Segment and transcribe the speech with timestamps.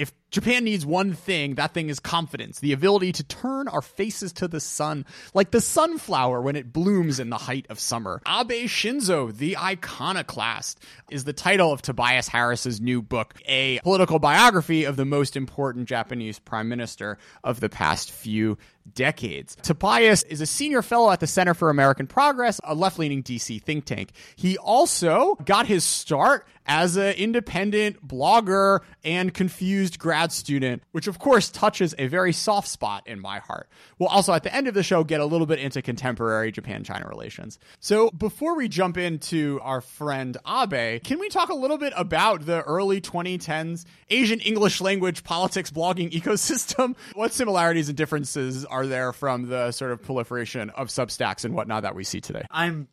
[0.00, 4.32] If Japan needs one thing, that thing is confidence, the ability to turn our faces
[4.34, 8.22] to the sun, like the sunflower when it blooms in the height of summer.
[8.26, 14.84] Abe Shinzo, the iconoclast, is the title of Tobias Harris's new book, a political biography
[14.84, 18.56] of the most important Japanese prime minister of the past few
[18.94, 19.56] decades.
[19.62, 23.62] Tobias is a senior fellow at the Center for American Progress, a left leaning DC
[23.62, 24.10] think tank.
[24.36, 31.18] He also got his start as an independent blogger and confused grad student, which of
[31.18, 33.68] course touches a very soft spot in my heart.
[33.98, 36.84] We'll also at the end of the show get a little bit into contemporary Japan
[36.84, 37.58] China relations.
[37.80, 42.46] So before we jump into our friend Abe, can we talk a little bit about
[42.46, 46.94] the early 2010s Asian English language politics blogging ecosystem?
[47.14, 51.82] What similarities and differences are there from the sort of proliferation of Substacks and whatnot
[51.82, 52.44] that we see today?
[52.50, 52.88] I'm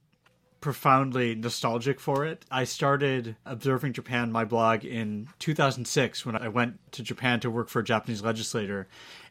[0.60, 2.44] profoundly nostalgic for it.
[2.50, 7.70] I started observing Japan, my blog, in 2006 when I went to Japan to work
[7.70, 8.88] for a Japanese legislator.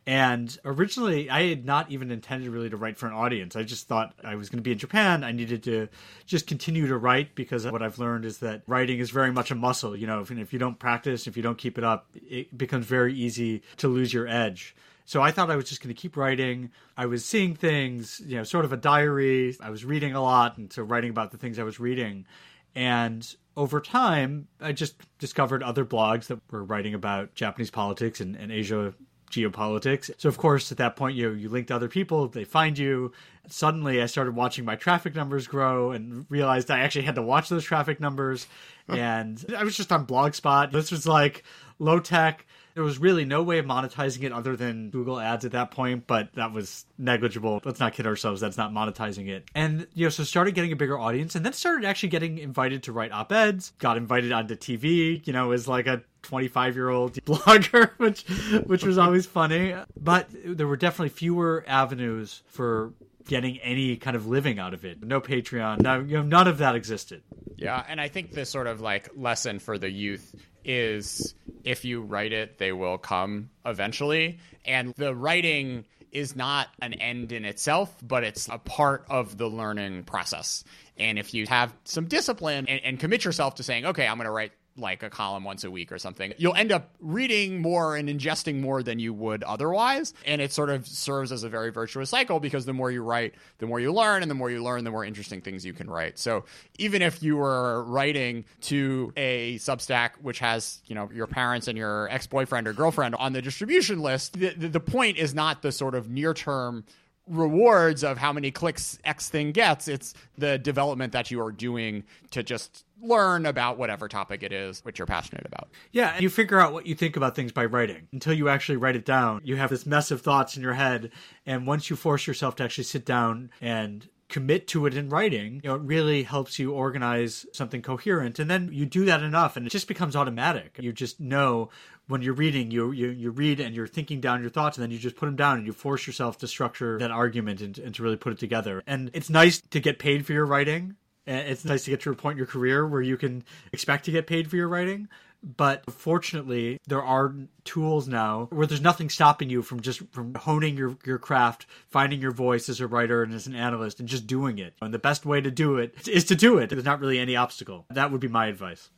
[0.07, 3.57] And originally, I had not even intended really to write for an audience.
[3.57, 5.25] I just thought I was going to be in Japan.
[5.25, 5.89] I needed to
[6.27, 9.57] just continue to write because what I've learned is that writing is very much a
[9.57, 9.97] muscle.
[9.97, 12.87] You know, if, if you don't practice, if you don't keep it up, it becomes
[12.87, 14.77] very easy to lose your edge.
[15.07, 16.71] So I thought I was just going to keep writing.
[16.97, 19.57] I was seeing things, you know, sort of a diary.
[19.61, 22.27] I was reading a lot and so writing about the things I was reading.
[22.75, 28.37] And over time, I just discovered other blogs that were writing about Japanese politics and,
[28.37, 28.95] and Asia
[29.31, 30.11] geopolitics.
[30.19, 33.13] So of course, at that point, you you link to other people, they find you.
[33.49, 37.49] Suddenly, I started watching my traffic numbers grow and realized I actually had to watch
[37.49, 38.47] those traffic numbers.
[38.89, 40.73] and I was just on Blogspot.
[40.73, 41.45] This was like
[41.79, 45.53] low tech there was really no way of monetizing it other than Google ads at
[45.53, 47.63] that point, but that was negligible.
[47.65, 48.39] Let's not kid ourselves.
[48.43, 49.49] That's not monetizing it.
[49.55, 52.83] And, you know, so started getting a bigger audience and then started actually getting invited
[52.83, 56.91] to write op eds, got invited onto TV, you know, as like a 25 year
[56.91, 58.25] old blogger, which,
[58.67, 59.75] which was always funny.
[59.99, 62.93] But there were definitely fewer avenues for
[63.27, 65.03] getting any kind of living out of it.
[65.03, 67.23] No Patreon, no, you know, none of that existed.
[67.57, 70.35] Yeah, and I think this sort of like lesson for the youth
[70.67, 71.35] is
[71.65, 74.39] if you write it, they will come eventually.
[74.65, 79.49] And the writing is not an end in itself, but it's a part of the
[79.49, 80.65] learning process.
[80.99, 84.27] And if you have some discipline and, and commit yourself to saying, okay, I'm going
[84.27, 87.97] to write like a column once a week or something, you'll end up reading more
[87.97, 90.13] and ingesting more than you would otherwise.
[90.25, 93.35] And it sort of serves as a very virtuous cycle because the more you write,
[93.59, 95.89] the more you learn, and the more you learn, the more interesting things you can
[95.89, 96.19] write.
[96.19, 96.45] So
[96.79, 101.79] even if you were writing to a Substack which has, you know, your parents and
[101.79, 105.73] your ex boyfriend or girlfriend on the distribution list, the, the point is not the
[105.73, 106.85] sort of near term
[107.27, 109.89] rewards of how many clicks X thing gets.
[109.89, 114.85] It's the development that you are doing to just learn about whatever topic it is
[114.85, 115.69] which you're passionate about.
[115.93, 118.09] Yeah, you figure out what you think about things by writing.
[118.13, 121.11] Until you actually write it down, you have this mess of thoughts in your head.
[121.45, 125.61] And once you force yourself to actually sit down and commit to it in writing,
[125.63, 128.39] you know, it really helps you organize something coherent.
[128.39, 130.77] And then you do that enough and it just becomes automatic.
[130.81, 131.69] You just know
[132.09, 134.91] when you're reading, you, you, you read and you're thinking down your thoughts and then
[134.91, 137.95] you just put them down and you force yourself to structure that argument and, and
[137.95, 138.83] to really put it together.
[138.87, 140.97] And it's nice to get paid for your writing
[141.27, 144.13] it's nice to get to a point in your career where you can expect to
[144.13, 145.09] get paid for your writing.
[145.43, 147.35] But fortunately, there are
[147.65, 152.21] tools now where there's nothing stopping you from just from honing your, your craft, finding
[152.21, 154.75] your voice as a writer and as an analyst, and just doing it.
[154.81, 156.71] And the best way to do it is to do it.
[156.71, 157.87] There's not really any obstacle.
[157.91, 158.91] That would be my advice.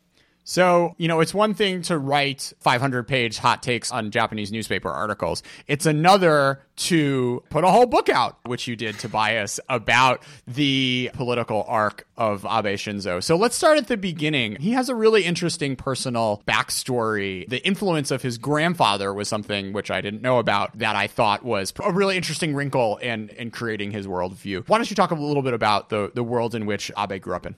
[0.49, 4.89] So, you know, it's one thing to write 500 page hot takes on Japanese newspaper
[4.89, 5.43] articles.
[5.67, 11.67] It's another to put a whole book out, which you did, Tobias, about the political
[11.69, 13.23] arc of Abe Shinzo.
[13.23, 14.57] So let's start at the beginning.
[14.59, 17.47] He has a really interesting personal backstory.
[17.47, 21.45] The influence of his grandfather was something which I didn't know about that I thought
[21.45, 24.67] was a really interesting wrinkle in, in creating his worldview.
[24.67, 27.35] Why don't you talk a little bit about the, the world in which Abe grew
[27.35, 27.55] up in?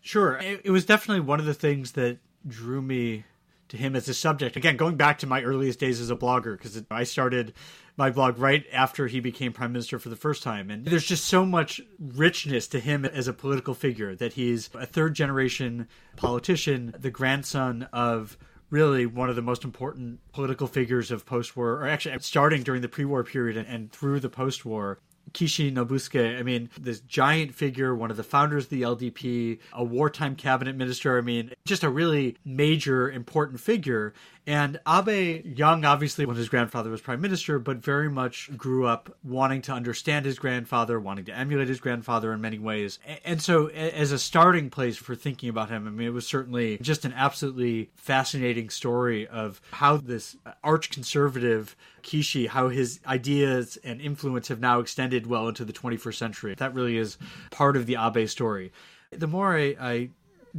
[0.00, 0.38] Sure.
[0.38, 3.24] It, it was definitely one of the things that drew me
[3.68, 4.56] to him as a subject.
[4.56, 7.52] Again, going back to my earliest days as a blogger, because I started
[7.96, 10.70] my blog right after he became prime minister for the first time.
[10.70, 14.86] And there's just so much richness to him as a political figure that he's a
[14.86, 18.38] third generation politician, the grandson of
[18.70, 22.82] really one of the most important political figures of post war, or actually starting during
[22.82, 24.98] the pre war period and, and through the post war.
[25.32, 29.84] Kishi Nobusuke, I mean, this giant figure, one of the founders of the LDP, a
[29.84, 34.14] wartime cabinet minister, I mean, just a really major, important figure.
[34.48, 39.14] And Abe, young obviously when his grandfather was prime minister, but very much grew up
[39.22, 42.98] wanting to understand his grandfather, wanting to emulate his grandfather in many ways.
[43.26, 46.78] And so, as a starting place for thinking about him, I mean, it was certainly
[46.78, 50.34] just an absolutely fascinating story of how this
[50.64, 56.16] arch conservative Kishi, how his ideas and influence have now extended well into the 21st
[56.16, 56.54] century.
[56.54, 57.18] That really is
[57.50, 58.72] part of the Abe story.
[59.10, 60.10] The more I, I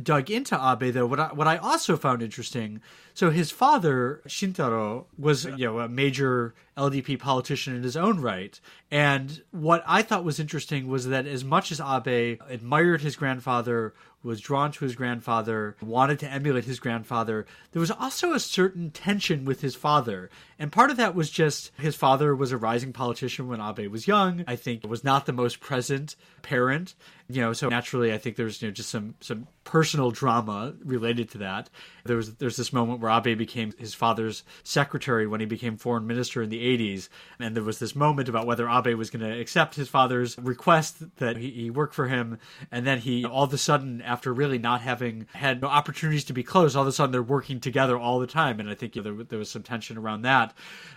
[0.02, 2.82] dug into Abe, though, what I, what I also found interesting.
[3.14, 8.60] So his father Shintaro was you know a major LDP politician in his own right,
[8.90, 13.94] and what I thought was interesting was that as much as Abe admired his grandfather,
[14.24, 18.92] was drawn to his grandfather, wanted to emulate his grandfather, there was also a certain
[18.92, 20.30] tension with his father.
[20.60, 24.08] And part of that was just his father was a rising politician when Abe was
[24.08, 24.44] young.
[24.46, 26.96] I think was not the most present parent.
[27.30, 31.30] You know, so naturally I think there's you know just some some personal drama related
[31.30, 31.70] to that.
[32.04, 36.08] There was there's this moment where Abe became his father's secretary when he became foreign
[36.08, 37.08] minister in the 80s,
[37.40, 41.16] and there was this moment about whether Abe was going to accept his father's request
[41.18, 42.40] that he, he work for him,
[42.72, 46.44] and then he all of a sudden after really not having had opportunities to be
[46.44, 48.60] close, all of a sudden they're working together all the time.
[48.60, 50.49] And I think there, there was some tension around that.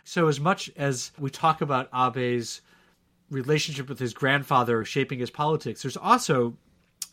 [0.05, 2.61] So, as much as we talk about Abe's
[3.31, 6.57] relationship with his grandfather shaping his politics, there's also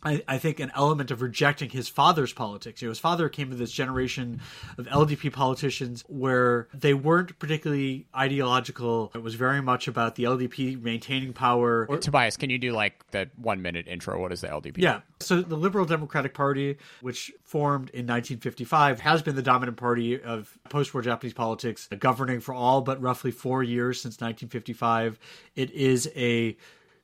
[0.03, 2.81] I, I, think an element of rejecting his father's politics.
[2.81, 4.39] You know, his father came to this generation
[4.77, 9.11] of LDP politicians where they weren't particularly ideological.
[9.13, 11.85] It was very much about the LDP maintaining power.
[11.89, 14.19] Or, Tobias, can you do like the one minute intro?
[14.21, 14.77] What is the LDP?
[14.77, 15.01] Yeah.
[15.19, 20.57] So the Liberal Democratic Party, which formed in 1955, has been the dominant party of
[20.69, 25.19] post war Japanese politics, governing for all but roughly four years since 1955.
[25.55, 26.55] It is a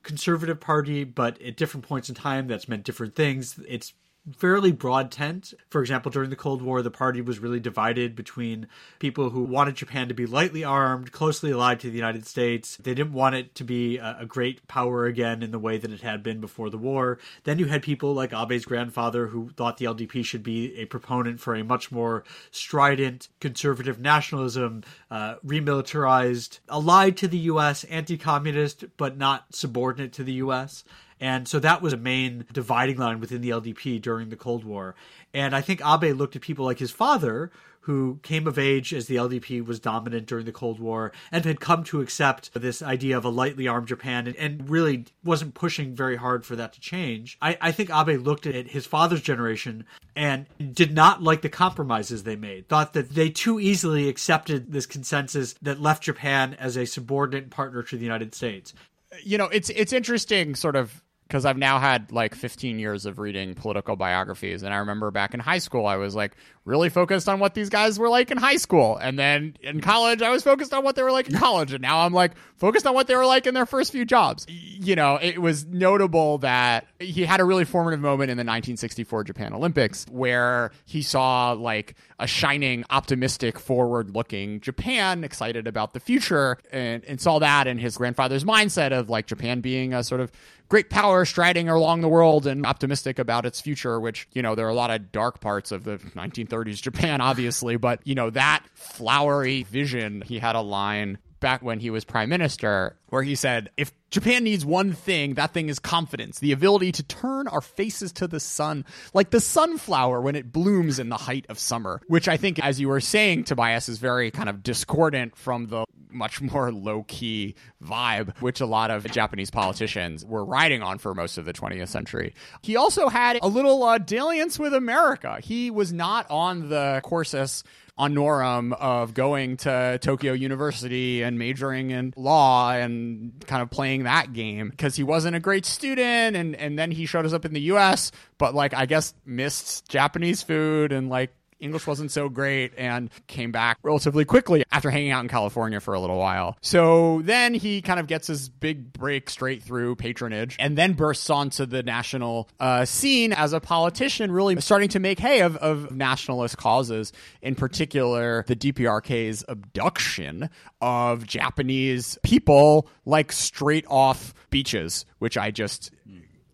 [0.06, 3.58] conservative party, but at different points in time, that's meant different things.
[3.68, 3.92] It's
[4.34, 5.54] fairly broad tent.
[5.70, 8.66] For example, during the Cold War, the party was really divided between
[8.98, 12.76] people who wanted Japan to be lightly armed, closely allied to the United States.
[12.76, 16.00] They didn't want it to be a, great power again in the way that it
[16.00, 17.18] had been before the war.
[17.44, 21.38] Then you had people like Abe's grandfather who thought the LDP should be a proponent
[21.38, 28.84] for a much more strident conservative nationalism, uh, remilitarized, allied to the U.S., anti communist,
[28.96, 30.82] but not subordinate to the U.S.
[31.20, 34.94] And so that was a main dividing line within the LDP during the Cold War.
[35.32, 37.50] And I think Abe looked at people like his father,
[37.86, 41.60] who came of age as the LDP was dominant during the Cold War and had
[41.60, 45.94] come to accept this idea of a lightly armed Japan and, and really wasn't pushing
[45.94, 47.38] very hard for that to change.
[47.40, 49.84] I, I, think Abe looked at his father's generation
[50.16, 54.86] and did not like the compromises they made, thought that they too easily accepted this
[54.86, 58.74] consensus that left Japan as a subordinate partner to the United States.
[59.22, 63.18] You know, it's it's interesting sort of because I've now had like 15 years of
[63.18, 64.62] reading political biographies.
[64.62, 67.70] And I remember back in high school, I was like really focused on what these
[67.70, 68.96] guys were like in high school.
[68.96, 71.72] And then in college, I was focused on what they were like in college.
[71.72, 74.44] And now I'm like focused on what they were like in their first few jobs.
[74.48, 79.24] You know, it was notable that he had a really formative moment in the 1964
[79.24, 86.00] Japan Olympics where he saw like a shining, optimistic, forward looking Japan, excited about the
[86.00, 90.20] future, and, and saw that in his grandfather's mindset of like Japan being a sort
[90.20, 90.32] of
[90.68, 94.66] great power striding along the world and optimistic about its future, which, you know, there
[94.66, 98.64] are a lot of dark parts of the 1930s Japan, obviously, but, you know, that
[98.74, 103.70] flowery vision, he had a line back when he was prime minister where he said,
[103.76, 108.12] if Japan needs one thing, that thing is confidence, the ability to turn our faces
[108.12, 108.84] to the sun,
[109.14, 112.80] like the sunflower when it blooms in the height of summer, which I think, as
[112.80, 117.54] you were saying, Tobias, is very kind of discordant from the much more low key
[117.82, 121.88] vibe, which a lot of Japanese politicians were riding on for most of the 20th
[121.88, 122.34] century.
[122.62, 125.38] He also had a little uh, dalliance with America.
[125.42, 127.62] He was not on the cursus
[127.98, 134.32] honorum of going to Tokyo University and majoring in law and kind of playing that
[134.32, 134.68] game.
[134.68, 137.60] Because he wasn't a great student and and then he showed us up in the
[137.72, 143.10] US but like I guess missed Japanese food and like English wasn't so great and
[143.26, 146.56] came back relatively quickly after hanging out in California for a little while.
[146.60, 151.30] So then he kind of gets his big break straight through patronage and then bursts
[151.30, 155.90] onto the national uh, scene as a politician, really starting to make hay of, of
[155.90, 165.36] nationalist causes, in particular the DPRK's abduction of Japanese people like straight off beaches, which
[165.36, 165.90] I just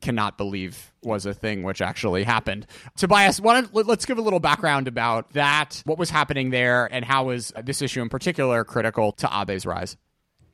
[0.03, 2.67] cannot believe was a thing which actually happened.
[2.97, 7.53] Tobias, let's give a little background about that, what was happening there, and how was
[7.65, 9.97] this issue in particular critical to Abe's rise?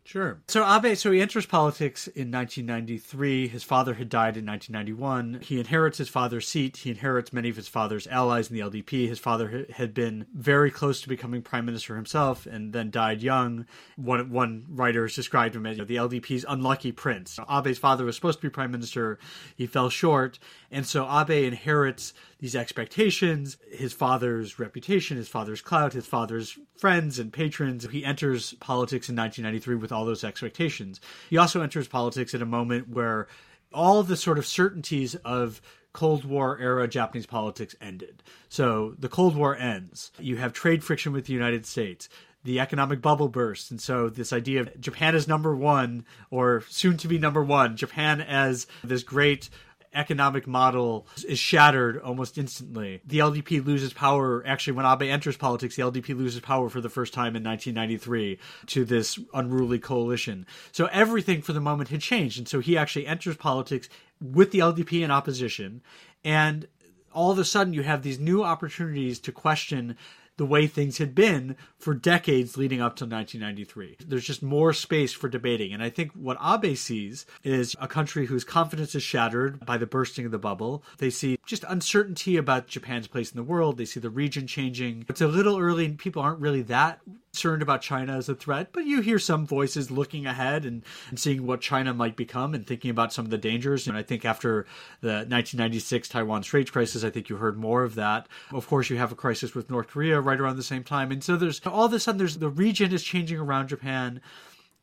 [0.08, 0.40] Sure.
[0.48, 3.46] So Abe, so he enters politics in 1993.
[3.46, 5.40] His father had died in 1991.
[5.42, 6.78] He inherits his father's seat.
[6.78, 9.06] He inherits many of his father's allies in the LDP.
[9.06, 13.66] His father had been very close to becoming prime minister himself and then died young.
[13.96, 17.38] One one writer has described him as you know, the LDP's unlucky prince.
[17.46, 19.18] Abe's father was supposed to be prime minister.
[19.56, 20.38] He fell short,
[20.70, 27.18] and so Abe inherits these expectations, his father's reputation, his father's clout, his father's friends
[27.18, 27.86] and patrons.
[27.90, 31.00] He enters politics in 1993 with all those expectations.
[31.30, 33.26] He also enters politics at a moment where
[33.72, 35.60] all the sort of certainties of
[35.92, 38.22] Cold War era Japanese politics ended.
[38.48, 40.12] So the Cold War ends.
[40.18, 42.08] You have trade friction with the United States.
[42.44, 43.70] The economic bubble bursts.
[43.70, 47.76] And so, this idea of Japan as number one, or soon to be number one,
[47.76, 49.50] Japan as this great
[49.94, 53.00] economic model is shattered almost instantly.
[53.06, 54.44] The LDP loses power.
[54.46, 58.38] Actually, when Abe enters politics, the LDP loses power for the first time in 1993
[58.66, 60.46] to this unruly coalition.
[60.72, 62.38] So everything for the moment had changed.
[62.38, 63.88] And so he actually enters politics
[64.20, 65.82] with the LDP in opposition.
[66.24, 66.66] And
[67.12, 69.96] all of a sudden, you have these new opportunities to question
[70.38, 73.98] the way things had been for decades leading up to 1993.
[74.06, 75.74] There's just more space for debating.
[75.74, 79.86] And I think what Abe sees is a country whose confidence is shattered by the
[79.86, 80.82] bursting of the bubble.
[80.98, 83.76] They see just uncertainty about Japan's place in the world.
[83.76, 85.04] They see the region changing.
[85.08, 87.00] It's a little early and people aren't really that
[87.32, 91.18] concerned about China as a threat, but you hear some voices looking ahead and, and
[91.18, 93.86] seeing what China might become and thinking about some of the dangers.
[93.86, 94.66] And I think after
[95.00, 98.28] the 1996 Taiwan Straits crisis, I think you heard more of that.
[98.52, 101.12] Of course, you have a crisis with North Korea right around the same time.
[101.12, 104.20] And so there's all of a sudden, there's the region is changing around Japan.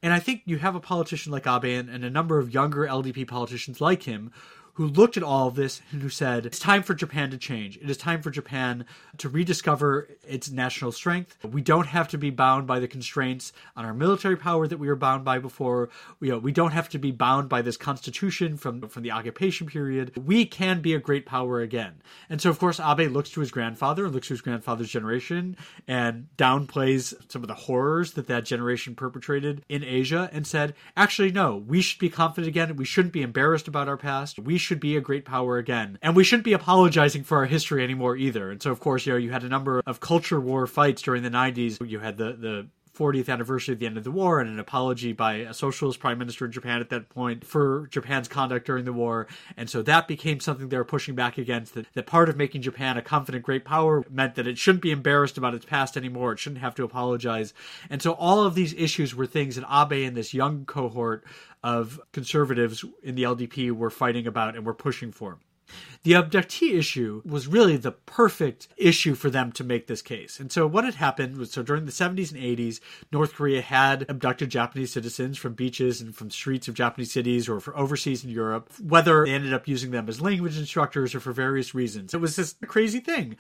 [0.04, 2.86] And I think you have a politician like Abe and, and a number of younger
[2.86, 4.32] LDP politicians like him
[4.76, 7.78] who looked at all of this and who said, it's time for Japan to change.
[7.78, 8.86] It is time for Japan
[9.18, 11.38] to rediscover its national strength.
[11.44, 14.88] We don't have to be bound by the constraints on our military power that we
[14.88, 15.90] were bound by before.
[16.20, 19.12] We, you know, we don't have to be bound by this constitution from, from the
[19.12, 20.12] occupation period.
[20.26, 22.02] We can be a great power again.
[22.30, 25.56] And so, of course, Abe looks to his grandfather and looks to his grandfather's generation
[25.88, 31.32] and downplays some of the horrors that that generation perpetrated in Asia and said, actually,
[31.32, 32.76] no, we should be confident again.
[32.76, 34.38] We shouldn't be embarrassed about our past.
[34.38, 35.98] We should be a great power again.
[36.02, 38.52] And we shouldn't be apologizing for our history anymore either.
[38.52, 41.24] And so, of course, you know, you had a number of culture war fights during
[41.24, 41.88] the 90s.
[41.88, 45.14] You had the, the 40th anniversary of the end of the war and an apology
[45.14, 48.94] by a socialist prime minister in Japan at that point for Japan's conduct during the
[48.94, 49.28] war.
[49.58, 52.62] And so that became something they were pushing back against that, that part of making
[52.62, 56.34] Japan a confident great power meant that it shouldn't be embarrassed about its past anymore.
[56.34, 57.54] It shouldn't have to apologize.
[57.90, 61.26] And so all of these issues were things that Abe and this young cohort
[61.64, 65.40] of conservatives in the LDP were fighting about and were pushing for.
[66.04, 70.40] The abductee issue was really the perfect issue for them to make this case.
[70.40, 72.80] And so what had happened was so during the 70s and 80s,
[73.12, 77.60] North Korea had abducted Japanese citizens from beaches and from streets of Japanese cities or
[77.60, 81.32] for overseas in Europe, whether they ended up using them as language instructors or for
[81.32, 82.14] various reasons.
[82.14, 83.36] It was this crazy thing.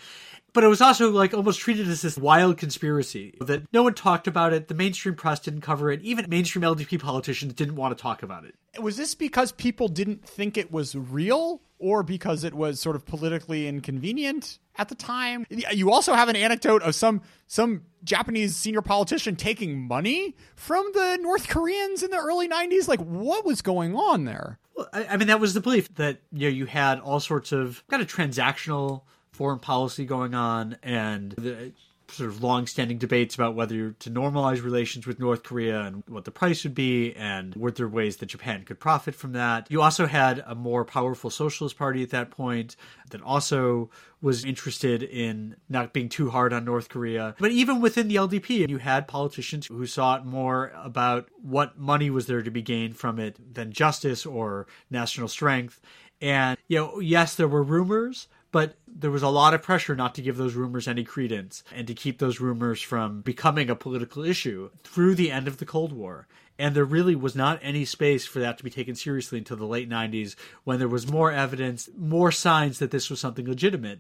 [0.53, 4.25] But it was also like almost treated as this wild conspiracy that no one talked
[4.25, 4.70] about it.
[4.70, 6.01] The mainstream press didn't cover it.
[6.01, 8.55] Even mainstream LDP politicians didn't want to talk about it.
[8.82, 11.62] Was this because people didn't think it was real?
[11.86, 15.46] Or because it was sort of politically inconvenient at the time.
[15.50, 21.20] You also have an anecdote of some some Japanese senior politician taking money from the
[21.22, 22.88] North Koreans in the early 90s.
[22.88, 24.58] Like what was going on there?
[24.75, 27.51] Well, I, I mean that was the belief that you know you had all sorts
[27.51, 31.72] of kind of transactional foreign policy going on and the
[32.10, 36.32] sort of long-standing debates about whether to normalize relations with North Korea and what the
[36.32, 39.68] price would be, and were there ways that Japan could profit from that.
[39.70, 42.76] You also had a more powerful socialist party at that point
[43.12, 43.90] that also
[44.22, 47.36] was interested in not being too hard on North Korea.
[47.40, 52.10] But even within the LDP, you had politicians who saw it more about what money
[52.10, 55.80] was there to be gained from it than justice or national strength.
[56.22, 60.16] And, you know, yes, there were rumors, but there was a lot of pressure not
[60.16, 64.24] to give those rumors any credence and to keep those rumors from becoming a political
[64.24, 66.26] issue through the end of the Cold War.
[66.58, 69.66] And there really was not any space for that to be taken seriously until the
[69.66, 74.00] late 90s when there was more evidence, more signs that this was something legitimate.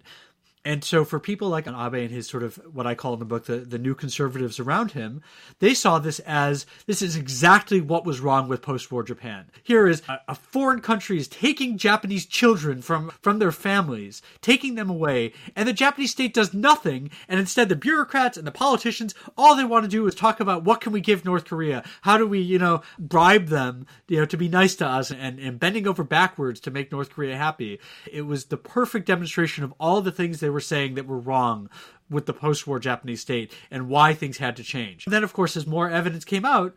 [0.65, 3.25] And so for people like Abe and his sort of what I call in the
[3.25, 5.21] book the, the new conservatives around him,
[5.59, 9.45] they saw this as this is exactly what was wrong with post-war Japan.
[9.61, 14.73] Here is a, a foreign country is taking Japanese children from, from their families, taking
[14.73, 19.13] them away, and the Japanese state does nothing, and instead the bureaucrats and the politicians,
[19.37, 21.83] all they want to do is talk about what can we give North Korea?
[22.01, 25.39] How do we, you know, bribe them, you know, to be nice to us and,
[25.39, 27.79] and bending over backwards to make North Korea happy.
[28.11, 31.69] It was the perfect demonstration of all the things they saying that were wrong
[32.09, 35.05] with the post-war Japanese state and why things had to change.
[35.05, 36.75] And then, of course, as more evidence came out,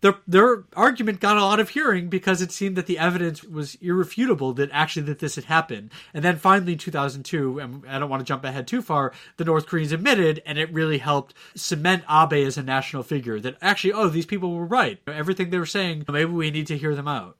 [0.00, 3.76] their their argument got a lot of hearing because it seemed that the evidence was
[3.76, 5.90] irrefutable that actually that this had happened.
[6.12, 9.44] And then finally, in 2002, and I don't want to jump ahead too far, the
[9.44, 13.38] North Koreans admitted, and it really helped cement Abe as a national figure.
[13.40, 15.00] That actually, oh, these people were right.
[15.06, 17.36] Everything they were saying, maybe we need to hear them out.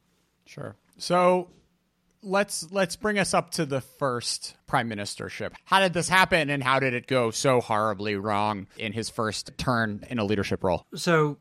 [0.46, 0.76] Sure.
[0.96, 1.48] So
[2.22, 5.52] let's let's bring us up to the first prime ministership.
[5.64, 9.52] How did this happen, and how did it go so horribly wrong in his first
[9.58, 10.84] turn in a leadership role?
[10.94, 11.38] So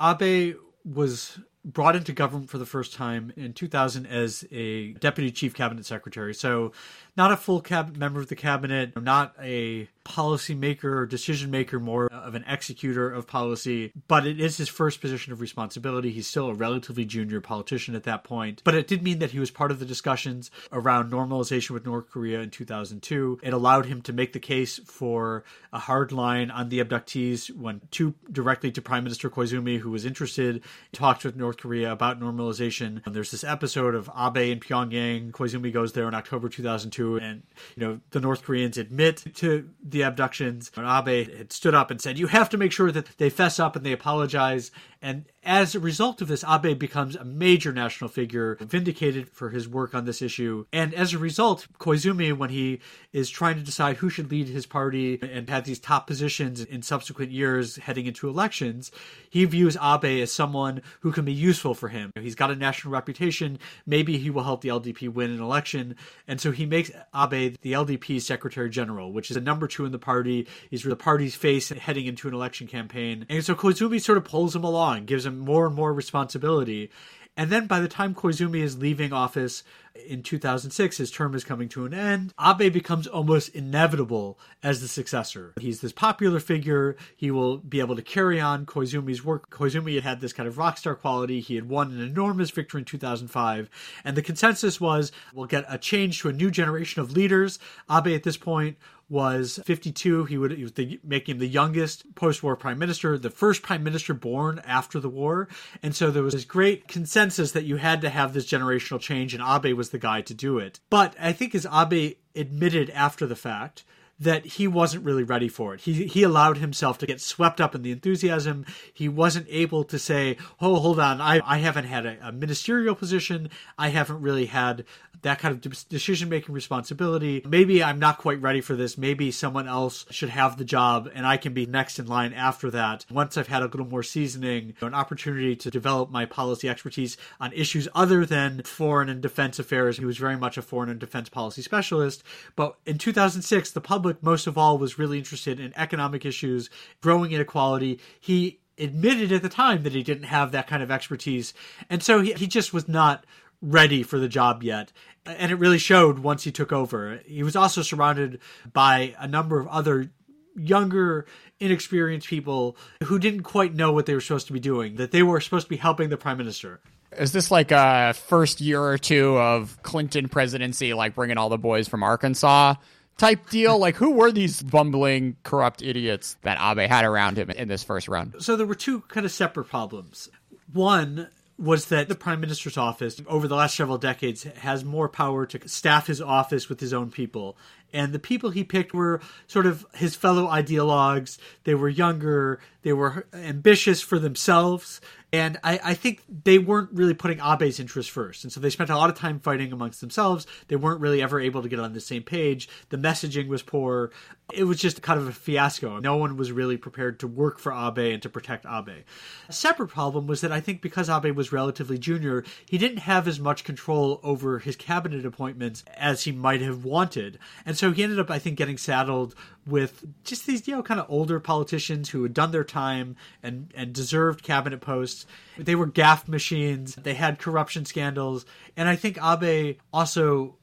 [0.00, 5.54] Abe was brought into government for the first time in 2000 as a deputy chief
[5.54, 6.34] cabinet secretary.
[6.34, 6.72] So,
[7.18, 12.06] not a full cab- member of the cabinet, not a policymaker or decision maker, more
[12.06, 13.92] of an executor of policy.
[14.06, 16.10] But it is his first position of responsibility.
[16.10, 18.62] He's still a relatively junior politician at that point.
[18.64, 22.08] But it did mean that he was part of the discussions around normalization with North
[22.08, 23.40] Korea in 2002.
[23.42, 27.90] It allowed him to make the case for a hard line on the abductees, went
[27.92, 33.04] to directly to Prime Minister Koizumi, who was interested, talked with North Korea about normalization.
[33.04, 35.32] And there's this episode of Abe in Pyongyang.
[35.32, 37.42] Koizumi goes there in October 2002, and
[37.76, 40.70] you know the North Koreans admit to the abductions.
[40.76, 43.76] Abe had stood up and said, You have to make sure that they fess up
[43.76, 44.70] and they apologize.
[45.00, 49.68] And as a result of this, Abe becomes a major national figure, vindicated for his
[49.68, 50.66] work on this issue.
[50.72, 52.80] And as a result, Koizumi, when he
[53.12, 56.82] is trying to decide who should lead his party and have these top positions in
[56.82, 58.90] subsequent years heading into elections,
[59.30, 62.12] he views Abe as someone who can be useful for him.
[62.14, 63.58] He's got a national reputation.
[63.86, 65.96] Maybe he will help the LDP win an election.
[66.26, 69.92] And so he makes Abe the LDP Secretary General, which is the number two in
[69.92, 70.46] the party.
[70.70, 73.26] He's the party's face heading into an election campaign.
[73.28, 76.90] And so Koizumi sort of pulls him along, gives him more and more responsibility.
[77.38, 79.62] And then by the time Koizumi is leaving office
[79.94, 82.34] in 2006, his term is coming to an end.
[82.36, 85.54] Abe becomes almost inevitable as the successor.
[85.60, 86.96] He's this popular figure.
[87.16, 89.50] He will be able to carry on Koizumi's work.
[89.50, 91.38] Koizumi had had this kind of rock star quality.
[91.38, 93.70] He had won an enormous victory in 2005.
[94.04, 97.60] And the consensus was we'll get a change to a new generation of leaders.
[97.88, 98.78] Abe at this point
[99.08, 100.26] was 52.
[100.26, 103.82] He would he was the, making him the youngest post-war prime minister, the first prime
[103.82, 105.48] minister born after the war,
[105.82, 109.34] and so there was this great consensus that you had to have this generational change,
[109.34, 110.80] and Abe was the guy to do it.
[110.90, 113.84] But I think as Abe admitted after the fact
[114.20, 115.82] that he wasn't really ready for it.
[115.82, 118.66] He he allowed himself to get swept up in the enthusiasm.
[118.92, 122.94] He wasn't able to say, "Oh, hold on, I I haven't had a, a ministerial
[122.94, 123.50] position.
[123.78, 124.84] I haven't really had
[125.22, 127.42] that kind of decision making responsibility.
[127.46, 128.96] Maybe I'm not quite ready for this.
[128.96, 132.70] Maybe someone else should have the job and I can be next in line after
[132.70, 133.04] that.
[133.10, 137.52] Once I've had a little more seasoning, an opportunity to develop my policy expertise on
[137.52, 139.98] issues other than foreign and defense affairs.
[139.98, 142.22] He was very much a foreign and defense policy specialist.
[142.54, 147.32] But in 2006, the public most of all was really interested in economic issues, growing
[147.32, 148.00] inequality.
[148.20, 151.54] He admitted at the time that he didn't have that kind of expertise.
[151.90, 153.24] And so he, he just was not
[153.60, 154.92] ready for the job yet.
[155.26, 157.20] And it really showed once he took over.
[157.26, 158.40] He was also surrounded
[158.72, 160.10] by a number of other
[160.56, 161.26] younger,
[161.60, 165.22] inexperienced people who didn't quite know what they were supposed to be doing, that they
[165.22, 166.80] were supposed to be helping the prime minister.
[167.16, 171.58] Is this like a first year or two of Clinton presidency, like bringing all the
[171.58, 172.74] boys from Arkansas
[173.18, 173.78] type deal?
[173.78, 178.08] like, who were these bumbling, corrupt idiots that Abe had around him in this first
[178.08, 178.36] round?
[178.38, 180.30] So there were two kind of separate problems.
[180.72, 181.28] One,
[181.58, 185.68] was that the prime minister's office over the last several decades has more power to
[185.68, 187.56] staff his office with his own people
[187.92, 192.92] and the people he picked were sort of his fellow ideologues they were younger they
[192.92, 195.00] were ambitious for themselves
[195.32, 198.44] and I, I, think they weren't really putting Abe's interests first.
[198.44, 200.46] And so they spent a lot of time fighting amongst themselves.
[200.68, 202.66] They weren't really ever able to get on the same page.
[202.88, 204.10] The messaging was poor.
[204.54, 205.98] It was just kind of a fiasco.
[205.98, 209.04] No one was really prepared to work for Abe and to protect Abe.
[209.48, 213.28] A separate problem was that I think because Abe was relatively junior, he didn't have
[213.28, 217.38] as much control over his cabinet appointments as he might have wanted.
[217.66, 219.34] And so he ended up, I think, getting saddled
[219.66, 223.70] with just these, you know, kind of older politicians who had done their time and,
[223.74, 225.17] and deserved cabinet posts.
[225.56, 226.94] They were gaffe machines.
[226.94, 228.46] They had corruption scandals.
[228.76, 230.56] And I think Abe also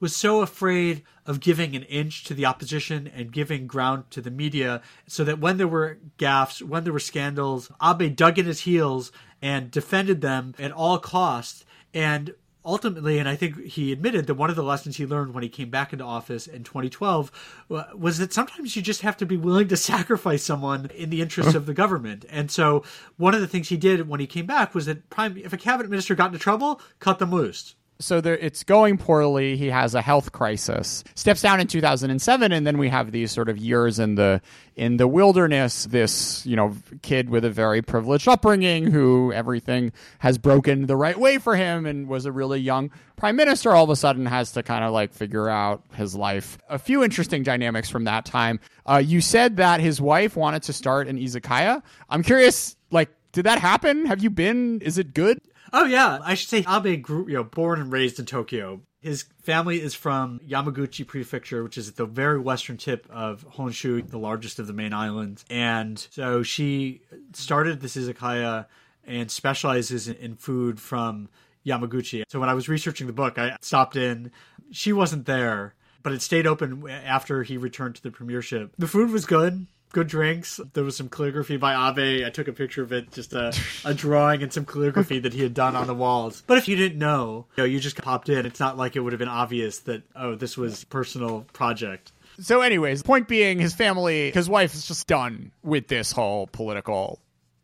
[0.00, 4.30] was so afraid of giving an inch to the opposition and giving ground to the
[4.30, 8.60] media so that when there were gaffes, when there were scandals, Abe dug in his
[8.60, 11.64] heels and defended them at all costs.
[11.92, 15.42] And ultimately, and I think he admitted that one of the lessons he learned when
[15.42, 19.26] he came back into office in 2012 uh, was that sometimes you just have to
[19.26, 22.24] be willing to sacrifice someone in the interests of the government.
[22.28, 22.84] And so,
[23.16, 25.56] one of the things he did when he came back was that prime, if a
[25.56, 29.56] cabinet minister got into trouble, cut them loose so there, it's going poorly.
[29.56, 31.04] He has a health crisis.
[31.14, 34.40] Steps down in 2007, and then we have these sort of years in the
[34.74, 35.84] in the wilderness.
[35.84, 41.18] This you know kid with a very privileged upbringing, who everything has broken the right
[41.18, 43.70] way for him, and was a really young prime minister.
[43.70, 46.58] All of a sudden, has to kind of like figure out his life.
[46.68, 48.58] A few interesting dynamics from that time.
[48.86, 51.82] Uh, you said that his wife wanted to start an izakaya.
[52.08, 53.10] I'm curious, like.
[53.32, 54.06] Did that happen?
[54.06, 54.80] Have you been?
[54.80, 55.40] Is it good?
[55.72, 58.82] Oh yeah, I should say Abe grew, you know, born and raised in Tokyo.
[59.00, 64.08] His family is from Yamaguchi Prefecture, which is at the very western tip of Honshu,
[64.08, 65.44] the largest of the main islands.
[65.50, 68.66] And so she started this izakaya
[69.06, 71.28] and specializes in food from
[71.66, 72.22] Yamaguchi.
[72.28, 74.30] So when I was researching the book, I stopped in.
[74.70, 78.74] She wasn't there, but it stayed open after he returned to the premiership.
[78.78, 80.60] The food was good good drinks.
[80.74, 82.26] There was some calligraphy by Abe.
[82.26, 85.42] I took a picture of it, just a, a drawing and some calligraphy that he
[85.42, 86.42] had done on the walls.
[86.46, 88.44] But if you didn't know, you know, you just popped in.
[88.44, 92.12] It's not like it would have been obvious that oh, this was personal project.
[92.40, 97.20] So, anyways, point being, his family, his wife is just done with this whole political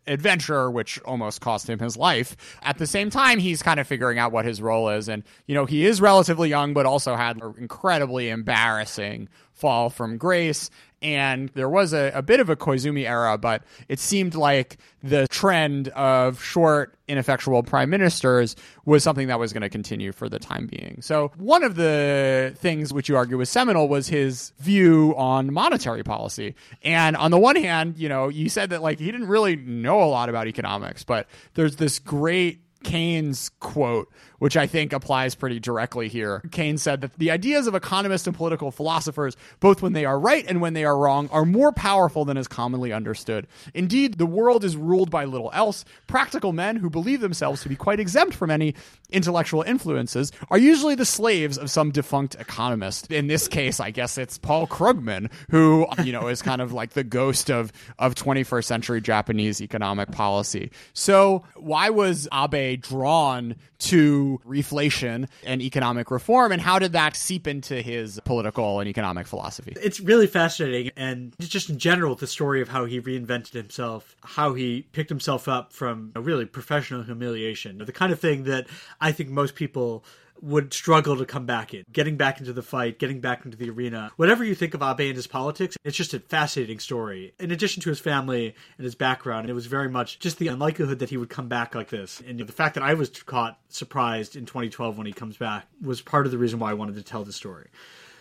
[0.06, 2.36] adventure, which almost cost him his life.
[2.62, 5.08] At the same time, he's kind of figuring out what his role is.
[5.08, 10.16] And, you know, he is relatively young, but also had an incredibly embarrassing fall from
[10.16, 10.70] grace
[11.02, 15.26] and there was a, a bit of a Koizumi era, but it seemed like the
[15.28, 20.38] trend of short, ineffectual prime ministers was something that was going to continue for the
[20.38, 20.98] time being.
[21.00, 26.02] So, one of the things which you argue was seminal was his view on monetary
[26.02, 26.54] policy.
[26.82, 30.02] And on the one hand, you know, you said that like he didn't really know
[30.02, 35.60] a lot about economics, but there's this great Keynes quote, which I think applies pretty
[35.60, 36.42] directly here.
[36.50, 40.44] Keynes said that the ideas of economists and political philosophers, both when they are right
[40.48, 43.46] and when they are wrong, are more powerful than is commonly understood.
[43.74, 45.84] Indeed, the world is ruled by little else.
[46.06, 48.74] Practical men who believe themselves to be quite exempt from any
[49.10, 53.10] intellectual influences are usually the slaves of some defunct economist.
[53.12, 56.90] In this case, I guess it's Paul Krugman, who, you know, is kind of like
[56.90, 60.70] the ghost of, of 21st century Japanese economic policy.
[60.94, 67.46] So why was Abe drawn to reflation and economic reform, and how did that seep
[67.46, 69.74] into his political and economic philosophy?
[69.83, 74.54] It's really fascinating, and just in general, the story of how he reinvented himself, how
[74.54, 78.66] he picked himself up from a really professional humiliation, the kind of thing that
[79.00, 80.04] I think most people
[80.42, 83.70] would struggle to come back in, getting back into the fight, getting back into the
[83.70, 84.11] arena.
[84.16, 87.35] Whatever you think of Abe and his politics, it's just a fascinating story.
[87.38, 90.98] In addition to his family and his background, it was very much just the unlikelihood
[91.00, 92.22] that he would come back like this.
[92.26, 96.00] And the fact that I was caught surprised in 2012 when he comes back was
[96.00, 97.68] part of the reason why I wanted to tell the story.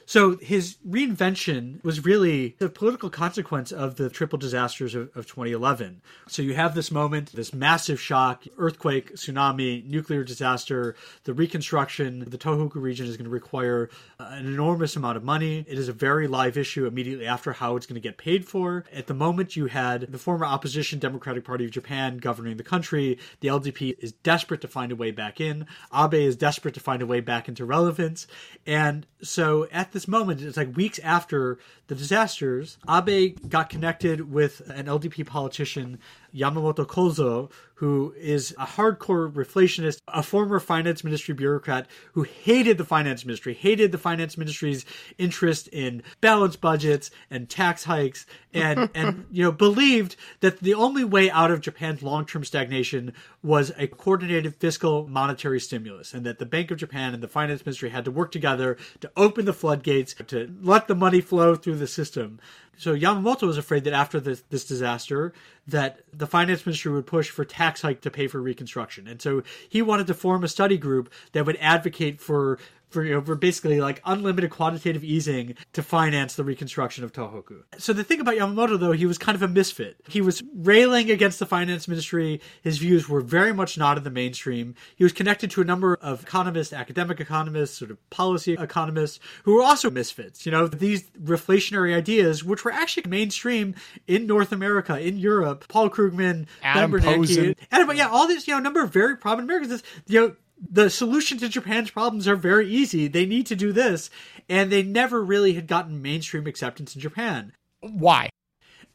[0.09, 6.01] So his reinvention was really the political consequence of the triple disasters of, of 2011.
[6.27, 10.95] So you have this moment, this massive shock, earthquake, tsunami, nuclear disaster,
[11.25, 12.25] the reconstruction.
[12.27, 15.63] The Tohoku region is going to require uh, an enormous amount of money.
[15.67, 18.85] It is a very live issue immediately after how it's going to get paid for.
[18.91, 23.19] At the moment, you had the former opposition Democratic Party of Japan governing the country.
[23.41, 25.67] The LDP is desperate to find a way back in.
[25.95, 28.25] Abe is desperate to find a way back into relevance.
[28.65, 31.57] And so at the this moment, it's like weeks after
[31.87, 35.99] the disasters, Abe got connected with an LDP politician,
[36.33, 42.83] Yamamoto Kozo, who is a hardcore reflationist, a former finance ministry bureaucrat who hated the
[42.83, 44.83] finance ministry, hated the finance ministry's
[45.17, 51.05] interest in balanced budgets and tax hikes, and and you know believed that the only
[51.05, 56.45] way out of Japan's long-term stagnation was a coordinated fiscal monetary stimulus, and that the
[56.45, 60.13] Bank of Japan and the finance ministry had to work together to open the floodgates
[60.27, 62.41] to let the money flow through the system.
[62.79, 65.33] So Yamamoto was afraid that after this, this disaster,
[65.67, 69.43] that the finance ministry would push for tax hike to pay for reconstruction, and so
[69.67, 72.57] he wanted to form a study group that would advocate for
[72.89, 77.63] for you know for basically like unlimited quantitative easing to finance the reconstruction of Tohoku.
[77.77, 79.97] So the thing about Yamamoto though, he was kind of a misfit.
[80.07, 82.41] He was railing against the finance ministry.
[82.61, 84.75] His views were very much not in the mainstream.
[84.95, 89.55] He was connected to a number of economists, academic economists, sort of policy economists who
[89.55, 90.45] were also misfits.
[90.45, 93.75] You know, these reflationary ideas which were actually mainstream
[94.07, 95.67] in North America, in Europe.
[95.67, 97.55] Paul Krugman, Adam Posen.
[97.71, 101.37] Adam, yeah, all these, you know, number of very prominent Americans, you know, the solution
[101.39, 103.07] to Japan's problems are very easy.
[103.07, 104.09] They need to do this.
[104.47, 107.53] And they never really had gotten mainstream acceptance in Japan.
[107.81, 108.29] Why?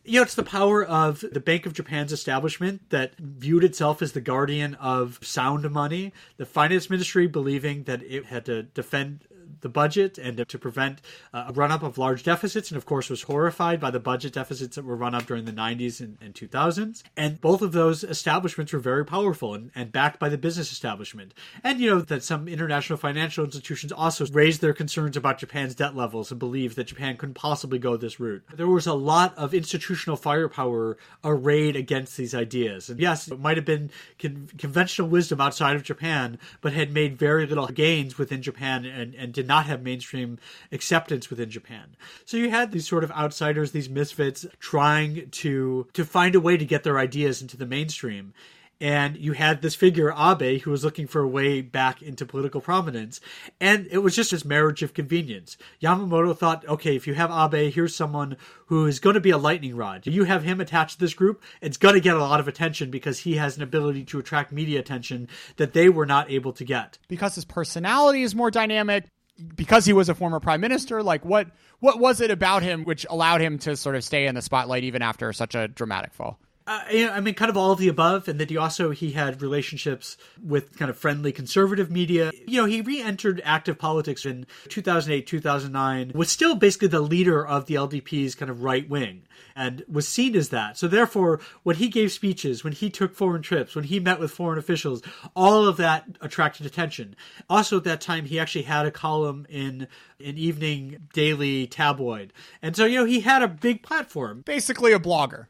[0.05, 4.12] You know, it's the power of the Bank of Japan's establishment that viewed itself as
[4.12, 6.12] the guardian of sound money.
[6.37, 9.24] The finance ministry believing that it had to defend
[9.64, 11.00] the budget and to prevent
[11.33, 14.35] uh, a run up of large deficits, and of course was horrified by the budget
[14.35, 17.03] deficits that were run up during the 90s and, and 2000s.
[17.16, 21.33] And both of those establishments were very powerful and, and backed by the business establishment.
[21.64, 25.96] And you know that some international financial institutions also raised their concerns about Japan's debt
[25.96, 28.42] levels and believed that Japan couldn't possibly go this route.
[28.55, 32.90] There was a lot of institutional firepower arrayed against these ideas.
[32.90, 37.18] And yes, it might have been con- conventional wisdom outside of Japan, but had made
[37.18, 40.38] very little gains within Japan and, and did not have mainstream
[40.73, 41.97] acceptance within Japan.
[42.25, 46.57] So you had these sort of outsiders, these misfits, trying to to find a way
[46.57, 48.35] to get their ideas into the mainstream
[48.81, 52.61] and you had this figure Abe who was looking for a way back into political
[52.61, 53.21] prominence,
[53.61, 55.57] and it was just this marriage of convenience.
[55.81, 58.37] Yamamoto thought, okay, if you have Abe, here's someone
[58.67, 60.07] who is going to be a lightning rod.
[60.07, 62.90] You have him attached to this group, it's going to get a lot of attention
[62.90, 66.64] because he has an ability to attract media attention that they were not able to
[66.64, 66.99] get.
[67.09, 69.07] Because his personality is more dynamic,
[69.55, 71.49] because he was a former prime minister, like what
[71.81, 74.85] what was it about him which allowed him to sort of stay in the spotlight
[74.85, 76.38] even after such a dramatic fall?
[76.66, 79.42] Uh, I mean, kind of all of the above, and that he also he had
[79.42, 82.31] relationships with kind of friendly conservative media.
[82.46, 86.12] You know, he re-entered active politics in 2008, 2009.
[86.14, 89.24] Was still basically the leader of the LDP's kind of right wing,
[89.55, 90.79] and was seen as that.
[90.79, 94.31] So therefore, when he gave speeches, when he took foreign trips, when he met with
[94.31, 95.03] foreign officials,
[95.37, 97.14] all of that attracted attention.
[97.50, 99.87] Also, at that time, he actually had a column in
[100.18, 104.40] an evening daily tabloid, and so you know he had a big platform.
[104.46, 105.48] Basically, a blogger.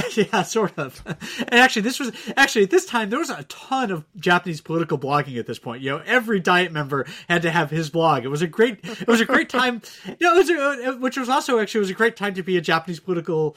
[0.14, 1.02] yeah, sort of.
[1.06, 4.98] And actually, this was actually at this time there was a ton of Japanese political
[4.98, 5.82] blogging at this point.
[5.82, 8.24] You know, every Diet member had to have his blog.
[8.24, 9.82] It was a great, it was a great time.
[10.04, 12.34] You know, it was a, uh, which was also actually it was a great time
[12.34, 13.56] to be a Japanese political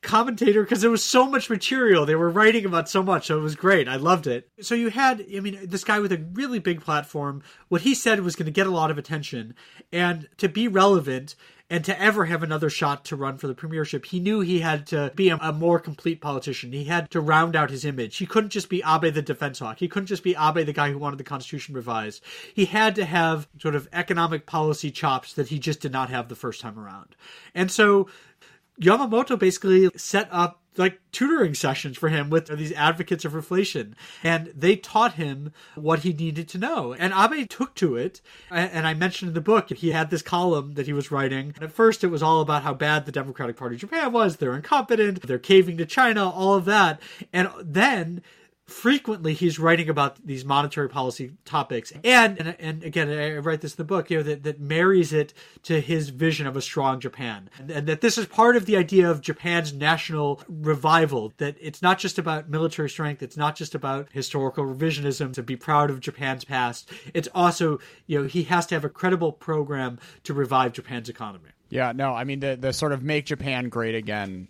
[0.00, 3.42] commentator because there was so much material they were writing about so much so it
[3.42, 6.58] was great i loved it so you had i mean this guy with a really
[6.58, 9.54] big platform what he said was going to get a lot of attention
[9.92, 11.34] and to be relevant
[11.72, 14.86] and to ever have another shot to run for the premiership, he knew he had
[14.88, 16.70] to be a, a, more complete politician.
[16.70, 18.18] He had to round out his image.
[18.18, 19.78] He couldn't just be Abe the defense hawk.
[19.78, 22.22] He couldn't just be Abe the guy who wanted the constitution revised.
[22.52, 26.28] He had to have sort of economic policy chops that he just did not have
[26.28, 27.16] the first time around.
[27.54, 28.06] And so
[28.80, 34.52] Yamamoto basically set up like tutoring sessions for him with these advocates of reflation and
[34.56, 36.94] they taught him what he needed to know.
[36.94, 40.74] And abe took to it and i mentioned in the book he had this column
[40.74, 43.56] that he was writing and at first it was all about how bad the democratic
[43.56, 47.00] party of japan was they're incompetent they're caving to china all of that.
[47.32, 48.22] And then
[48.66, 51.92] frequently he's writing about these monetary policy topics.
[52.04, 55.12] And and, and again i write this in the book you know that, that marries
[55.12, 57.50] it to his vision of a strong japan.
[57.58, 61.82] And, and, that this is part of the idea of japan's national revival that it's
[61.82, 66.00] not just about military strength it's not just about historical revisionism to be proud of
[66.00, 66.90] japan's past.
[67.14, 71.50] It's also you know he has to have a credible program to revive japan's economy.
[71.68, 74.48] Yeah no i mean the, the sort of make japan great again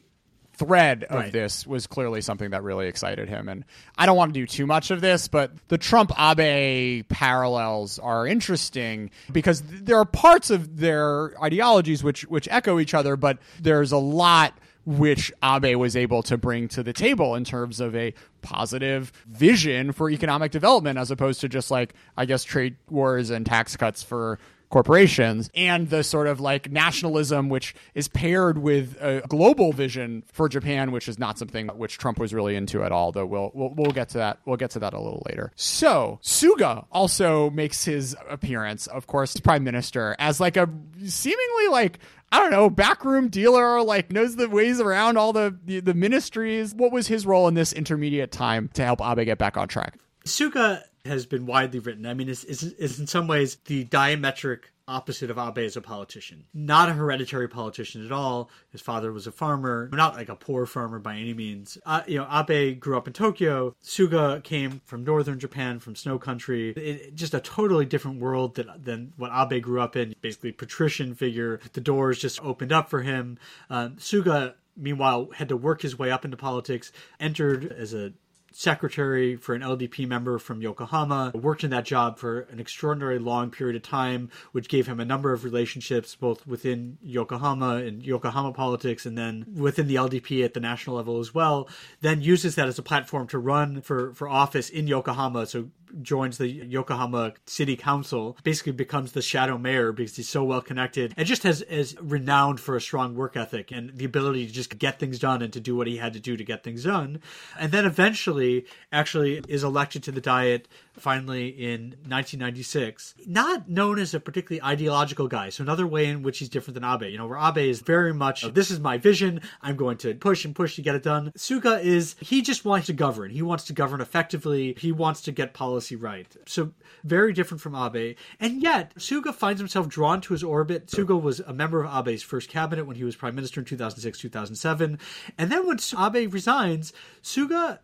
[0.55, 1.33] thread of right.
[1.33, 3.49] this was clearly something that really excited him.
[3.49, 3.65] And
[3.97, 8.27] I don't want to do too much of this, but the Trump Abe parallels are
[8.27, 13.93] interesting because there are parts of their ideologies which which echo each other, but there's
[13.93, 18.15] a lot which Abe was able to bring to the table in terms of a
[18.43, 23.47] positive vision for economic development as opposed to just like I guess trade wars and
[23.47, 24.39] tax cuts for
[24.73, 30.49] corporations and the sort of like nationalism which is paired with a global vision for
[30.49, 33.71] Japan which is not something which Trump was really into at all though we'll we'll,
[33.77, 37.85] we'll get to that we'll get to that a little later so Suga also makes
[37.85, 40.69] his appearance of course prime minister as like a
[41.07, 41.99] seemingly like
[42.33, 46.75] I don't know, backroom dealer, like knows the ways around all the, the, the ministries.
[46.75, 49.99] What was his role in this intermediate time to help Abe get back on track?
[50.25, 52.07] Suga has been widely written.
[52.07, 56.45] I mean, is is in some ways the diametric opposite of Abe as a politician.
[56.53, 58.51] Not a hereditary politician at all.
[58.71, 61.79] His father was a farmer, not like a poor farmer by any means.
[61.87, 63.75] Uh, you know, Abe grew up in Tokyo.
[63.83, 66.71] Suga came from northern Japan, from snow country.
[66.71, 70.15] It, just a totally different world than, than what Abe grew up in.
[70.21, 71.61] Basically, patrician figure.
[71.73, 73.39] The doors just opened up for him.
[73.71, 78.13] Um, Suga meanwhile had to work his way up into politics entered as a
[78.53, 83.51] secretary for an LDP member from Yokohama, worked in that job for an extraordinarily long
[83.51, 88.53] period of time, which gave him a number of relationships both within Yokohama and Yokohama
[88.53, 91.69] politics and then within the LDP at the national level as well.
[92.01, 95.47] Then uses that as a platform to run for, for office in Yokohama.
[95.47, 100.61] So joins the Yokohama City Council, basically becomes the shadow mayor because he's so well
[100.61, 104.53] connected and just has is renowned for a strong work ethic and the ability to
[104.53, 106.85] just get things done and to do what he had to do to get things
[106.85, 107.21] done.
[107.59, 113.15] And then eventually actually is elected to the Diet finally in 1996.
[113.27, 115.49] Not known as a particularly ideological guy.
[115.49, 117.11] So another way in which he's different than Abe.
[117.11, 119.41] You know, where Abe is very much, this is my vision.
[119.61, 121.33] I'm going to push and push to get it done.
[121.37, 123.31] Suga is, he just wants to govern.
[123.31, 124.75] He wants to govern effectively.
[124.79, 126.35] He wants to get policy right.
[126.47, 126.73] So
[127.05, 128.17] very different from Abe.
[128.39, 130.87] And yet, Suga finds himself drawn to his orbit.
[130.87, 134.19] Suga was a member of Abe's first cabinet when he was prime minister in 2006,
[134.19, 134.99] 2007.
[135.39, 136.93] And then when Abe resigns,
[137.23, 137.81] Suga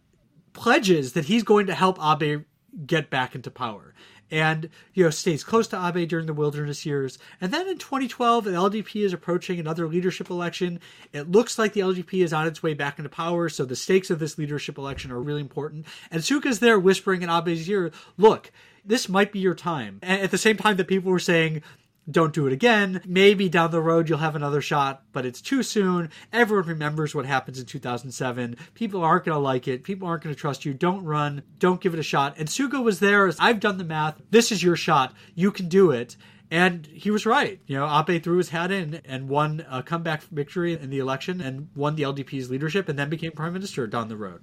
[0.53, 2.45] pledges that he's going to help Abe
[2.87, 3.95] get back into power
[4.31, 7.19] and you know stays close to Abe during the wilderness years.
[7.41, 10.81] And then in 2012, the LDP is approaching another leadership election.
[11.13, 14.11] It looks like the LDP is on its way back into power, so the stakes
[14.11, 15.87] of this leadership election are really important.
[16.11, 18.51] And Suga's there whispering in Abe's ear, "Look."
[18.85, 19.99] This might be your time.
[20.03, 21.63] And at the same time that people were saying,
[22.11, 23.01] don't do it again.
[23.07, 26.11] Maybe down the road you'll have another shot, but it's too soon.
[26.33, 28.57] Everyone remembers what happens in 2007.
[28.75, 29.85] People aren't going to like it.
[29.85, 30.73] People aren't going to trust you.
[30.73, 31.43] Don't run.
[31.59, 32.35] Don't give it a shot.
[32.39, 34.21] And Suga was there as I've done the math.
[34.31, 35.15] This is your shot.
[35.35, 36.17] You can do it.
[36.51, 37.61] And he was right.
[37.67, 41.43] You know, Abe threw his hat in and won a comeback victory in the election
[41.43, 44.43] and won the LDP's leadership and then became prime minister down the road.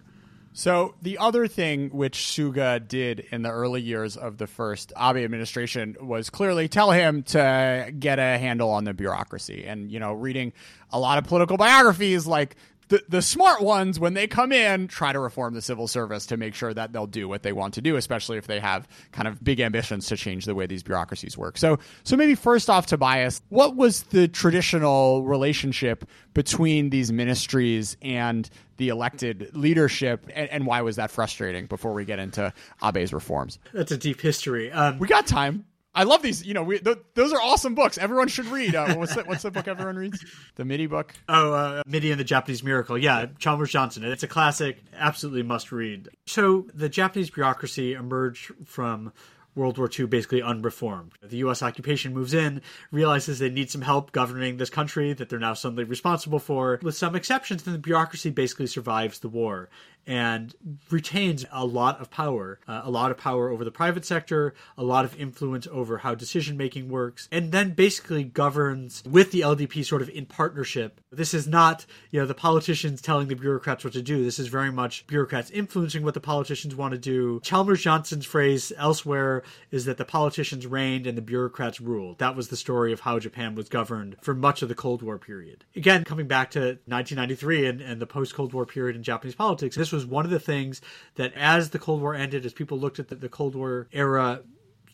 [0.57, 5.17] So the other thing which Suga did in the early years of the first Abe
[5.17, 9.65] administration was clearly tell him to get a handle on the bureaucracy.
[9.65, 10.53] And you know, reading
[10.91, 12.55] a lot of political biographies like
[12.87, 16.37] the, the smart ones, when they come in, try to reform the civil service to
[16.37, 19.27] make sure that they'll do what they want to do, especially if they have kind
[19.27, 21.57] of big ambitions to change the way these bureaucracies work.
[21.57, 28.49] So, so maybe first off, Tobias, what was the traditional relationship between these ministries and
[28.77, 31.65] the elected leadership, and, and why was that frustrating?
[31.65, 34.71] Before we get into Abe's reforms, that's a deep history.
[34.71, 35.65] Um, we got time.
[35.95, 36.45] I love these.
[36.45, 37.97] You know, we, th- those are awesome books.
[37.97, 38.75] Everyone should read.
[38.75, 40.23] Uh, what's the, what's the book everyone reads?
[40.55, 41.13] The MITI book.
[41.29, 42.97] Oh, uh, MITI and the Japanese Miracle.
[42.97, 44.03] Yeah, Chalmers Johnson.
[44.03, 44.83] It's a classic.
[44.93, 46.09] Absolutely must read.
[46.25, 49.13] So the Japanese bureaucracy emerged from
[49.55, 51.13] World War II basically unreformed.
[51.23, 51.63] The U.S.
[51.63, 55.85] occupation moves in, realizes they need some help governing this country that they're now suddenly
[55.85, 56.79] responsible for.
[56.83, 59.69] With some exceptions, then the bureaucracy basically survives the war
[60.07, 60.53] and
[60.89, 64.83] retains a lot of power, uh, a lot of power over the private sector, a
[64.83, 69.85] lot of influence over how decision making works, and then basically governs with the LDP
[69.85, 71.01] sort of in partnership.
[71.11, 74.23] This is not, you know, the politicians telling the bureaucrats what to do.
[74.23, 77.39] This is very much bureaucrats influencing what the politicians want to do.
[77.43, 82.19] Chalmers Johnson's phrase elsewhere is that the politicians reigned and the bureaucrats ruled.
[82.19, 85.17] That was the story of how Japan was governed for much of the Cold War
[85.17, 85.63] period.
[85.75, 89.75] Again, coming back to 1993 and, and the post Cold War period in Japanese politics,
[89.75, 90.81] this was one of the things
[91.13, 94.41] that as the Cold War ended, as people looked at the, the Cold War era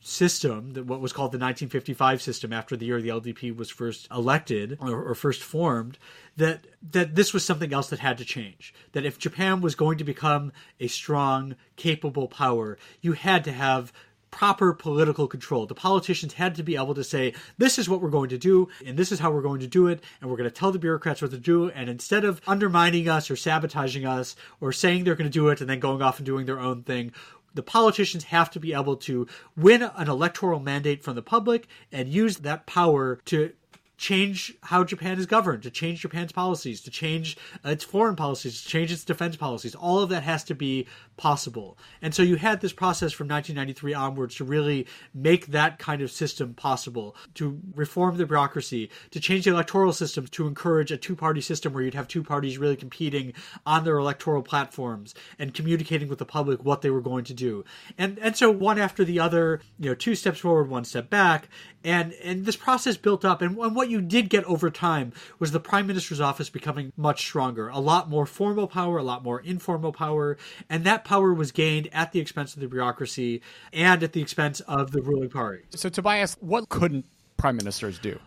[0.01, 4.07] system, that what was called the 1955 system after the year the LDP was first
[4.11, 5.97] elected or, or, first formed,
[6.37, 8.73] that that this was something else that had to change.
[8.93, 13.93] That if Japan was going to become a strong, capable power, you had to have
[14.31, 15.65] proper political control.
[15.65, 18.69] The politicians had to be able to say, this is what we're going to do,
[18.85, 20.79] and this is how we're going to do it, and we're going to tell the
[20.79, 21.69] bureaucrats what to do.
[21.69, 25.61] And instead of undermining us or sabotaging us or saying they're going to do it
[25.61, 27.11] and then going off and doing their own thing,
[27.53, 32.07] the politicians have to be able to win an electoral mandate from the public and
[32.07, 33.51] use that power to
[33.97, 38.67] change how Japan is governed, to change Japan's policies, to change its foreign policies, to
[38.67, 39.75] change its defense policies.
[39.75, 40.87] All of that has to be
[41.21, 41.77] possible.
[42.01, 46.10] And so you had this process from 1993 onwards to really make that kind of
[46.10, 51.15] system possible, to reform the bureaucracy, to change the electoral system to encourage a two
[51.15, 53.34] party system where you'd have two parties really competing
[53.67, 57.63] on their electoral platforms and communicating with the public what they were going to do.
[57.99, 61.49] And and so one after the other, you know, two steps forward, one step back,
[61.84, 65.51] and and this process built up and, and what you did get over time was
[65.51, 69.39] the prime minister's office becoming much stronger a lot more formal power a lot more
[69.41, 70.38] informal power
[70.69, 73.41] and that power was gained at the expense of the bureaucracy
[73.74, 77.06] and at the expense of the ruling party so tobias what couldn't
[77.38, 78.17] prime ministers do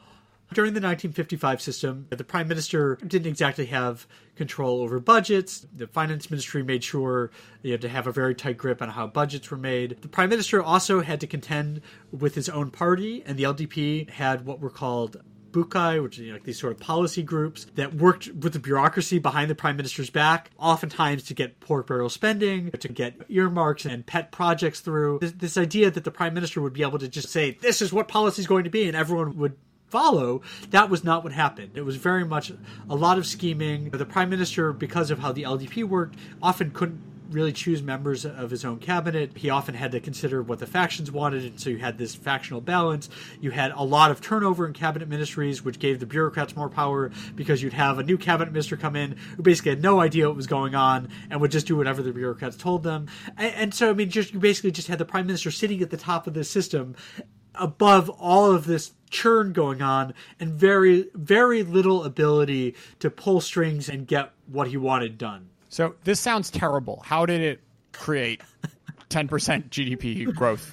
[0.53, 5.67] during the 1955 system, the prime minister didn't exactly have control over budgets.
[5.75, 7.31] The finance ministry made sure
[7.63, 10.03] you had to have a very tight grip on how budgets were made.
[10.03, 11.81] The prime minister also had to contend
[12.13, 15.17] with his own party, and the LDP had what were called
[15.55, 18.59] bukai, which are you know, like these sort of policy groups that worked with the
[18.59, 23.87] bureaucracy behind the prime minister's back, oftentimes to get pork barrel spending, to get earmarks
[23.87, 25.19] and pet projects through.
[25.21, 27.93] This, this idea that the prime minister would be able to just say, "This is
[27.93, 31.71] what policy is going to be," and everyone would follow, that was not what happened.
[31.77, 32.51] It was very much
[32.91, 33.91] a lot of scheming.
[33.91, 38.51] The prime minister, because of how the LDP worked, often couldn't really choose members of
[38.51, 39.37] his own cabinet.
[39.37, 42.61] He often had to consider what the factions wanted, and so you had this factional
[42.61, 43.09] balance.
[43.41, 47.11] You had a lot of turnover in cabinet ministries, which gave the bureaucrats more power
[47.35, 50.37] because you'd have a new cabinet minister come in who basically had no idea what
[50.37, 53.09] was going on and would just do whatever the bureaucrats told them.
[53.37, 55.91] And, and so, I mean, just you basically just had the prime minister sitting at
[55.91, 56.95] the top of the system
[57.55, 63.89] above all of this churn going on and very very little ability to pull strings
[63.89, 67.03] and get what he wanted done So this sounds terrible.
[67.05, 67.61] How did it
[67.91, 68.41] create
[69.11, 70.73] 10% GDP growth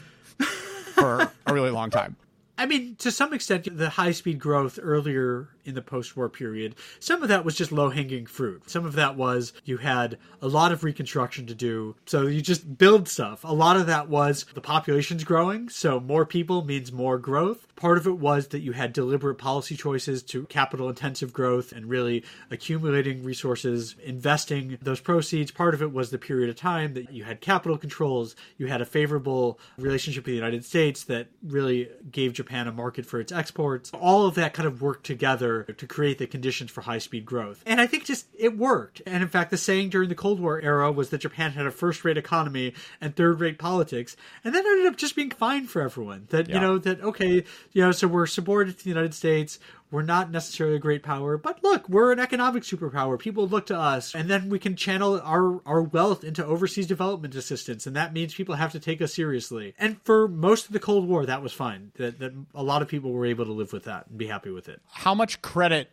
[0.94, 2.16] for a really long time?
[2.56, 6.76] I mean, to some extent, the high speed growth earlier in the post war period,
[7.00, 8.70] some of that was just low hanging fruit.
[8.70, 12.78] Some of that was you had a lot of reconstruction to do, so you just
[12.78, 13.44] build stuff.
[13.44, 17.68] A lot of that was the population's growing, so more people means more growth.
[17.76, 21.90] Part of it was that you had deliberate policy choices to capital intensive growth and
[21.90, 25.50] really accumulating resources, investing those proceeds.
[25.50, 28.82] Part of it was the period of time that you had capital controls, you had
[28.82, 33.32] a favorable relationship with the United States that really gave Japan a market for its
[33.32, 33.92] exports.
[33.94, 37.64] All of that kind of worked together to create the conditions for high speed growth.
[37.66, 39.02] And I think just it worked.
[39.06, 41.72] And in fact, the saying during the Cold War era was that Japan had a
[41.72, 44.16] first rate economy and third rate politics.
[44.44, 46.28] And that ended up just being fine for everyone.
[46.30, 49.60] That, you know, that, okay, you know, so we're subordinate to the United States.
[49.92, 53.20] We're not necessarily a great power, but look, we're an economic superpower.
[53.20, 57.36] People look to us, and then we can channel our, our wealth into overseas development
[57.36, 59.76] assistance, and that means people have to take us seriously.
[59.78, 61.92] And for most of the Cold War, that was fine.
[61.98, 64.50] That, that a lot of people were able to live with that and be happy
[64.50, 64.82] with it.
[64.92, 65.90] How much credit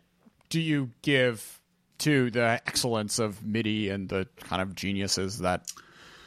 [0.49, 1.61] do you give
[1.99, 5.73] to the excellence of MITI and the kind of geniuses that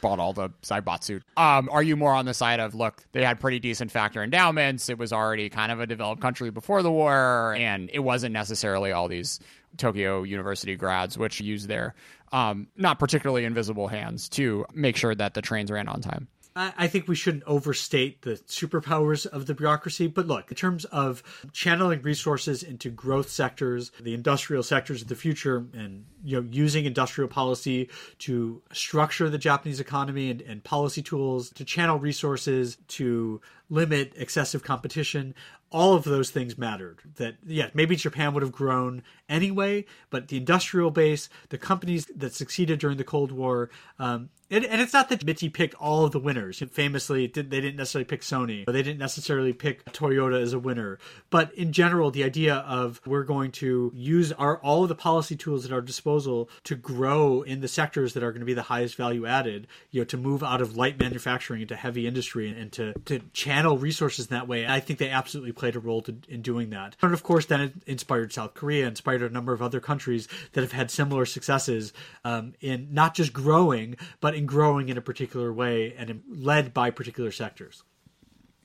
[0.02, 1.22] bought all the Zaibatsu?
[1.38, 4.90] Um, are you more on the side of look, they had pretty decent factor endowments,
[4.90, 8.92] it was already kind of a developed country before the war, and it wasn't necessarily
[8.92, 9.40] all these
[9.78, 11.94] Tokyo University grads which used their
[12.32, 16.28] um, not particularly invisible hands to make sure that the trains ran on time.
[16.54, 20.06] I think we shouldn't overstate the superpowers of the bureaucracy.
[20.06, 21.22] But look, in terms of
[21.52, 26.84] channeling resources into growth sectors, the industrial sectors of the future, and you know, using
[26.84, 27.88] industrial policy
[28.20, 33.40] to structure the Japanese economy and, and policy tools to channel resources to
[33.72, 35.34] limit excessive competition.
[35.70, 37.00] All of those things mattered.
[37.16, 42.34] That yeah, maybe Japan would have grown anyway, but the industrial base, the companies that
[42.34, 46.12] succeeded during the Cold War, um, and, and it's not that MITI picked all of
[46.12, 46.62] the winners.
[46.72, 50.98] Famously, did, they didn't necessarily pick Sony, they didn't necessarily pick Toyota as a winner.
[51.30, 55.36] But in general, the idea of we're going to use our all of the policy
[55.36, 58.62] tools at our disposal to grow in the sectors that are going to be the
[58.62, 62.58] highest value added, you know, to move out of light manufacturing into heavy industry and,
[62.58, 64.66] and to, to channel resources in that way.
[64.66, 66.96] I think they absolutely played a role to, in doing that.
[67.02, 70.62] And of course, then it inspired South Korea, inspired a number of other countries that
[70.62, 71.92] have had similar successes
[72.24, 76.74] um, in not just growing, but in growing in a particular way and in, led
[76.74, 77.82] by particular sectors.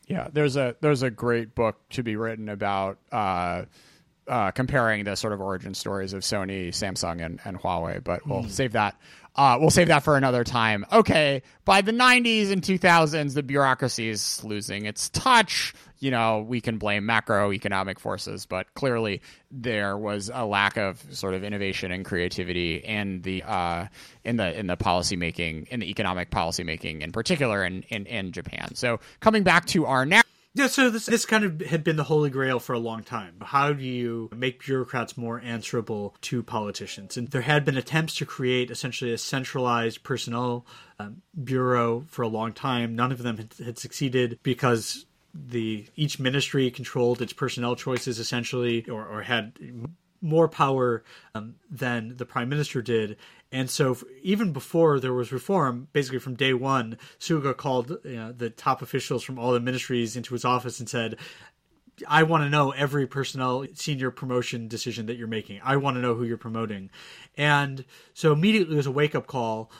[0.07, 3.63] Yeah, there's a there's a great book to be written about uh,
[4.27, 8.43] uh, comparing the sort of origin stories of Sony, Samsung, and, and Huawei, but we'll
[8.49, 8.95] save that.
[9.37, 10.83] Uh, we'll save that for another time.
[10.91, 15.75] Okay, by the 90s and 2000s, the bureaucracy is losing its touch.
[15.99, 19.21] You know, we can blame macroeconomic forces, but clearly
[19.51, 23.87] there was a lack of sort of innovation and creativity in the uh,
[24.23, 28.07] in the in the policy making, in the economic policy making, in particular, in, in
[28.07, 28.73] in Japan.
[28.73, 30.21] So coming back to our now.
[30.57, 33.35] Yeah, so this this kind of had been the holy grail for a long time.
[33.43, 37.15] How do you make bureaucrats more answerable to politicians?
[37.15, 40.65] And there had been attempts to create essentially a centralized personnel
[40.97, 42.95] um, bureau for a long time.
[42.95, 48.83] None of them had, had succeeded because the each ministry controlled its personnel choices essentially,
[48.89, 49.59] or, or had
[50.21, 51.03] more power
[51.35, 53.17] um, than the prime minister did.
[53.51, 58.31] And so, even before there was reform, basically from day one, Suga called you know,
[58.33, 61.17] the top officials from all the ministries into his office and said,
[62.07, 65.61] I want to know every personnel senior promotion decision that you're making.
[65.63, 66.89] I want to know who you're promoting.
[67.37, 69.71] And so, immediately, was a wake up call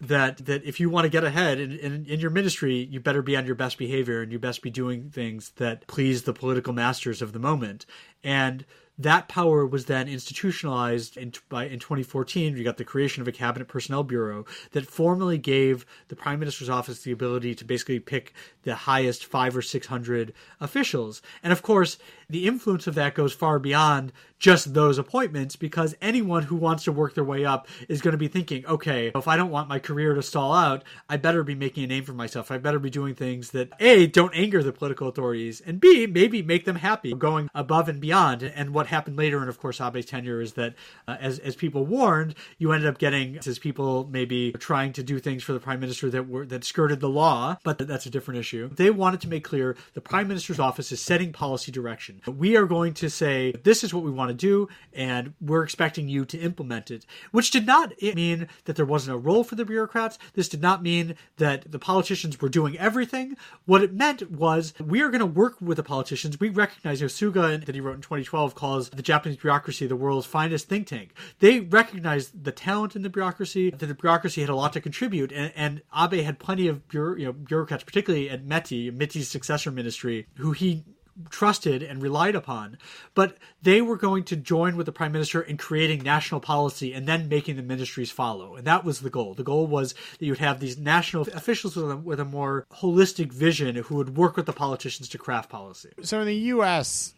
[0.00, 3.22] that that if you want to get ahead in, in, in your ministry, you better
[3.22, 6.72] be on your best behavior and you best be doing things that please the political
[6.72, 7.86] masters of the moment.
[8.22, 8.64] And
[8.98, 12.56] that power was then institutionalized in, by, in 2014.
[12.56, 16.70] You got the creation of a cabinet personnel bureau that formally gave the prime minister's
[16.70, 18.32] office the ability to basically pick
[18.62, 21.22] the highest five or six hundred officials.
[21.42, 21.98] And of course,
[22.30, 26.92] the influence of that goes far beyond just those appointments because anyone who wants to
[26.92, 29.78] work their way up is going to be thinking, okay, if I don't want my
[29.78, 32.50] career to stall out, I better be making a name for myself.
[32.50, 36.42] I better be doing things that A, don't anger the political authorities, and B, maybe
[36.42, 38.42] make them happy, going above and beyond.
[38.42, 40.74] And what happened later, and of course Abe's tenure, is that
[41.08, 45.18] uh, as as people warned, you ended up getting as people maybe trying to do
[45.18, 48.40] things for the prime minister that were that skirted the law, but that's a different
[48.40, 48.68] issue.
[48.74, 52.20] They wanted to make clear the prime minister's office is setting policy direction.
[52.26, 56.08] We are going to say this is what we want to do, and we're expecting
[56.08, 57.06] you to implement it.
[57.30, 60.18] Which did not mean that there wasn't a role for the bureaucrats.
[60.34, 63.36] This did not mean that the politicians were doing everything.
[63.64, 66.38] What it meant was we are going to work with the politicians.
[66.40, 70.68] We recognize Yosuga that he wrote in 2012 calls the Japanese bureaucracy the world's finest
[70.68, 71.14] think tank.
[71.40, 75.32] They recognized the talent in the bureaucracy, that the bureaucracy had a lot to contribute,
[75.32, 79.70] and, and Abe had plenty of bureau, you know, bureaucrats, particularly at METI, MITI's successor
[79.70, 80.84] ministry, who he
[81.30, 82.78] trusted and relied upon.
[83.14, 87.06] But they were going to join with the prime minister in creating national policy and
[87.06, 88.56] then making the ministries follow.
[88.56, 89.34] And that was the goal.
[89.34, 92.66] The goal was that you would have these national officials with a, with a more
[92.72, 95.90] holistic vision who would work with the politicians to craft policy.
[96.02, 97.14] So in the U.S.,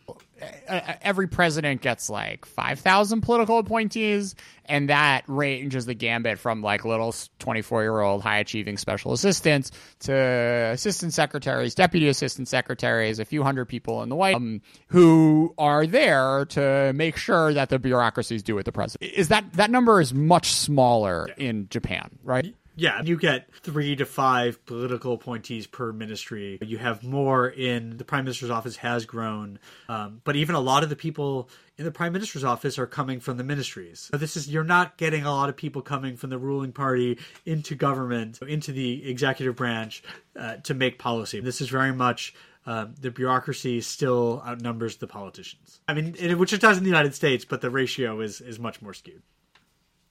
[0.69, 4.35] every president gets like 5,000 political appointees,
[4.65, 9.71] and that ranges the gambit from like little 24 year old high achieving special assistants
[10.01, 15.55] to assistant secretaries, deputy assistant secretaries, a few hundred people in the White um, who
[15.59, 19.29] are there to make sure that the bureaucracies do what the president is.
[19.29, 22.55] That that number is much smaller in Japan, right?
[22.77, 26.59] Yeah, you get three to five political appointees per ministry.
[26.61, 29.59] You have more in the prime minister's office has grown,
[29.89, 31.49] um, but even a lot of the people
[31.79, 34.09] in the prime minister's office are coming from the ministries.
[34.13, 37.19] So this is you're not getting a lot of people coming from the ruling party
[37.47, 40.03] into government, into the executive branch
[40.39, 41.41] uh, to make policy.
[41.41, 42.35] This is very much
[42.67, 45.81] uh, the bureaucracy still outnumbers the politicians.
[45.89, 48.83] I mean, which it does in the United States, but the ratio is is much
[48.83, 49.23] more skewed.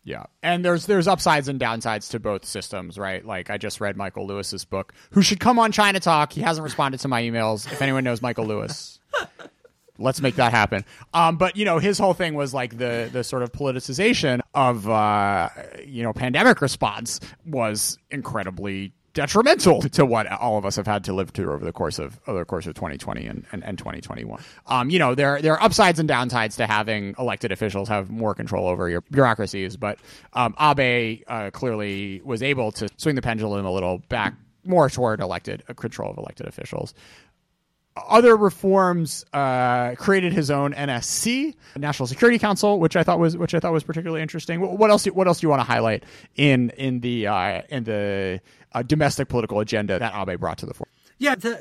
[0.05, 0.25] Yeah.
[0.43, 3.25] And there's there's upsides and downsides to both systems, right?
[3.25, 6.31] Like I just read Michael Lewis's book, who should come on ChinaTalk.
[6.31, 7.69] He hasn't responded to my emails.
[7.71, 8.99] If anyone knows Michael Lewis,
[9.97, 10.85] let's make that happen.
[11.15, 14.87] Um, but you know, his whole thing was like the the sort of politicization of
[14.87, 15.49] uh,
[15.83, 21.13] you know pandemic response was incredibly detrimental to what all of us have had to
[21.13, 24.39] live through over the course of over the course of 2020 and, and, and 2021.
[24.67, 28.35] Um, you know, there there are upsides and downsides to having elected officials have more
[28.35, 29.97] control over your bureaucracies, but
[30.33, 34.35] um, Abe uh, clearly was able to swing the pendulum a little back
[34.65, 36.93] more toward elected uh, control of elected officials
[37.95, 43.53] other reforms uh, created his own NSC, National Security Council, which I thought was which
[43.53, 44.59] I thought was particularly interesting.
[44.59, 45.05] What else?
[45.05, 46.03] What else do you want to highlight
[46.35, 48.41] in in the uh, in the
[48.73, 50.87] uh, domestic political agenda that Abe brought to the fore?
[51.17, 51.57] Yeah, the,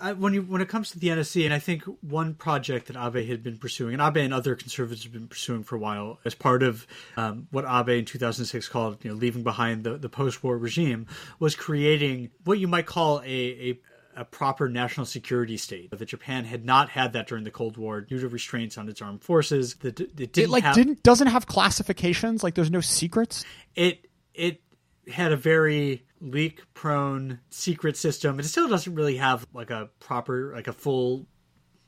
[0.00, 2.96] uh, when you when it comes to the NSC, and I think one project that
[2.96, 6.18] Abe had been pursuing, and Abe and other conservatives have been pursuing for a while,
[6.24, 10.08] as part of um, what Abe in 2006 called, you know, leaving behind the, the
[10.08, 11.06] post-war regime,
[11.38, 13.24] was creating what you might call a,
[13.70, 13.78] a
[14.16, 15.90] a proper national security state.
[15.90, 19.02] That Japan had not had that during the Cold War due to restraints on its
[19.02, 19.74] armed forces.
[19.76, 22.42] That it, didn't it like have, didn't doesn't have classifications.
[22.42, 23.44] Like there's no secrets.
[23.74, 24.62] It it
[25.06, 28.40] had a very leak prone secret system.
[28.40, 31.26] It still doesn't really have like a proper like a full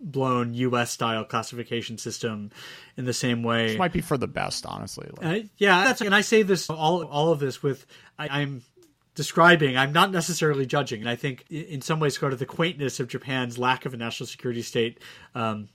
[0.00, 0.92] blown U.S.
[0.92, 2.50] style classification system
[2.96, 3.68] in the same way.
[3.68, 5.08] This might be for the best, honestly.
[5.16, 5.44] Like.
[5.44, 7.86] Uh, yeah, that's and I say this all all of this with
[8.18, 8.62] I, I'm
[9.18, 9.76] describing.
[9.76, 13.08] I'm not necessarily judging, and I think in some ways, sort of the quaintness of
[13.08, 15.00] Japan's lack of a national security state
[15.34, 15.68] um,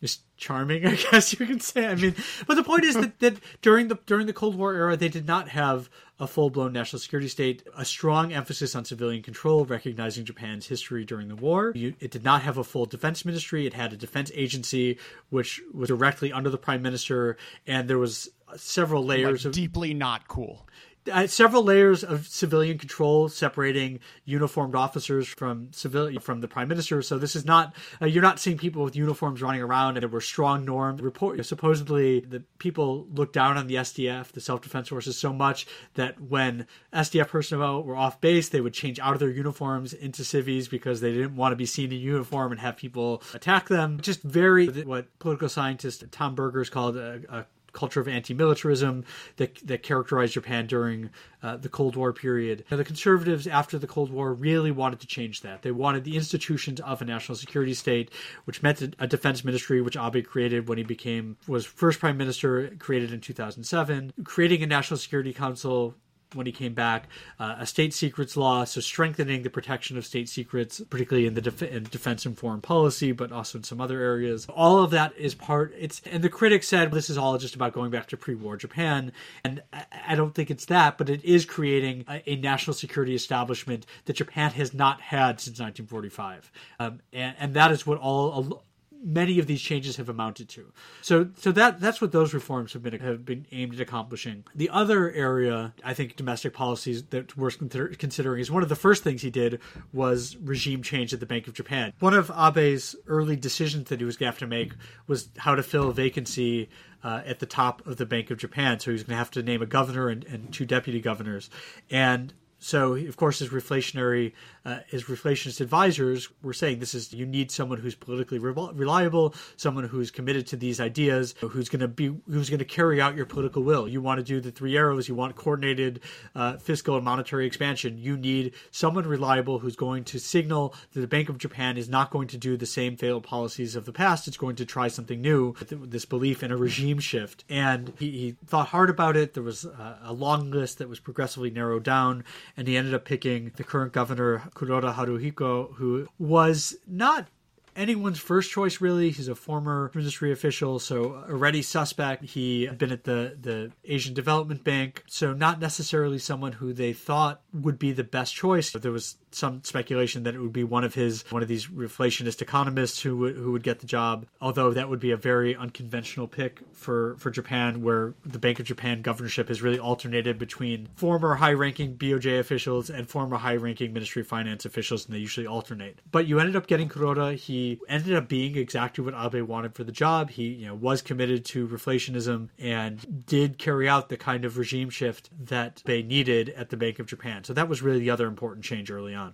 [0.00, 0.86] is charming.
[0.86, 1.88] I guess you can say.
[1.88, 2.14] I mean,
[2.46, 5.26] but the point is that, that during the during the Cold War era, they did
[5.26, 7.64] not have a full blown national security state.
[7.76, 11.72] A strong emphasis on civilian control, recognizing Japan's history during the war.
[11.74, 13.66] It did not have a full defense ministry.
[13.66, 14.98] It had a defense agency
[15.30, 19.92] which was directly under the prime minister, and there was several layers like of deeply
[19.92, 20.68] not cool
[21.10, 27.02] uh, several layers of civilian control separating uniformed officers from civilian from the prime minister.
[27.02, 30.08] So this is not uh, you're not seeing people with uniforms running around, and there
[30.08, 31.00] were strong norms.
[31.02, 35.66] Report supposedly the people looked down on the SDF, the self defense forces, so much
[35.94, 40.24] that when SDF personnel were off base, they would change out of their uniforms into
[40.24, 44.00] civies because they didn't want to be seen in uniform and have people attack them.
[44.00, 47.46] Just very what political scientist Tom Berger's called a, a
[47.76, 49.04] culture of anti-militarism
[49.36, 51.10] that that characterized Japan during
[51.42, 52.64] uh, the Cold War period.
[52.70, 55.62] Now, the conservatives after the Cold War really wanted to change that.
[55.62, 58.10] They wanted the institutions of a national security state,
[58.46, 62.74] which meant a defense ministry, which Abe created when he became was first prime minister,
[62.78, 65.94] created in 2007, creating a national security council
[66.34, 67.08] when he came back,
[67.38, 71.40] uh, a state secrets law, so strengthening the protection of state secrets, particularly in the
[71.40, 74.46] def- in defense and foreign policy, but also in some other areas.
[74.48, 75.74] All of that is part.
[75.78, 79.12] It's and the critics said this is all just about going back to pre-war Japan,
[79.44, 83.14] and I, I don't think it's that, but it is creating a, a, national security
[83.14, 86.50] establishment that Japan has not had since 1945,
[86.80, 88.64] um, and, and that is what all
[89.06, 90.72] many of these changes have amounted to.
[91.00, 94.44] So so that that's what those reforms have been have been aimed at accomplishing.
[94.54, 97.58] The other area I think domestic policies that worth
[97.98, 99.60] considering is one of the first things he did
[99.92, 101.92] was regime change at the Bank of Japan.
[102.00, 104.72] One of Abe's early decisions that he was going to have to make
[105.06, 106.68] was how to fill a vacancy
[107.04, 108.80] uh, at the top of the Bank of Japan.
[108.80, 111.48] So he was going to have to name a governor and, and two deputy governors.
[111.90, 112.32] And
[112.66, 114.32] so, of course, his reflationary
[114.66, 119.32] uh, his reflationist advisors were saying this is you need someone who's politically re- reliable,
[119.56, 123.14] someone who's committed to these ideas, who's going to be who's going to carry out
[123.14, 123.86] your political will.
[123.86, 126.00] You want to do the three arrows, you want coordinated
[126.34, 127.96] uh, fiscal and monetary expansion.
[127.96, 132.10] You need someone reliable who's going to signal that the Bank of Japan is not
[132.10, 134.26] going to do the same failed policies of the past.
[134.26, 135.54] It's going to try something new.
[135.70, 139.34] This belief in a regime shift, and he, he thought hard about it.
[139.34, 142.24] There was a long list that was progressively narrowed down,
[142.56, 147.28] and he ended up picking the current governor Kuroda Haruhiko, who was not
[147.76, 149.10] anyone's first choice, really.
[149.10, 152.24] He's a former ministry official, so already suspect.
[152.24, 156.92] He had been at the, the Asian Development Bank, so not necessarily someone who they
[156.92, 158.72] thought would be the best choice.
[158.72, 162.40] There was some speculation that it would be one of his one of these reflationist
[162.40, 164.26] economists who would who would get the job.
[164.40, 168.66] Although that would be a very unconventional pick for for Japan, where the Bank of
[168.66, 174.28] Japan governorship has really alternated between former high-ranking BOJ officials and former high-ranking Ministry of
[174.28, 176.00] Finance officials, and they usually alternate.
[176.10, 177.36] But you ended up getting Kuroda.
[177.36, 180.30] He ended up being exactly what Abe wanted for the job.
[180.30, 184.88] He you know was committed to reflationism and did carry out the kind of regime
[184.88, 187.44] shift that they needed at the Bank of Japan.
[187.44, 189.25] So that was really the other important change early on.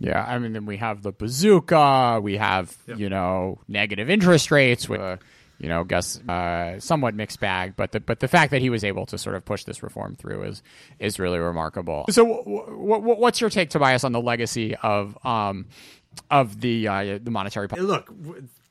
[0.00, 2.20] Yeah, I mean, then we have the bazooka.
[2.22, 2.98] We have yep.
[2.98, 5.18] you know negative interest rates with a
[5.58, 7.74] you know guess uh, somewhat mixed bag.
[7.76, 10.16] But the but the fact that he was able to sort of push this reform
[10.16, 10.62] through is
[10.98, 12.06] is really remarkable.
[12.08, 15.66] So, w- w- what's your take, Tobias, on the legacy of um
[16.30, 17.86] of the uh, the monetary policy?
[17.86, 18.10] Look,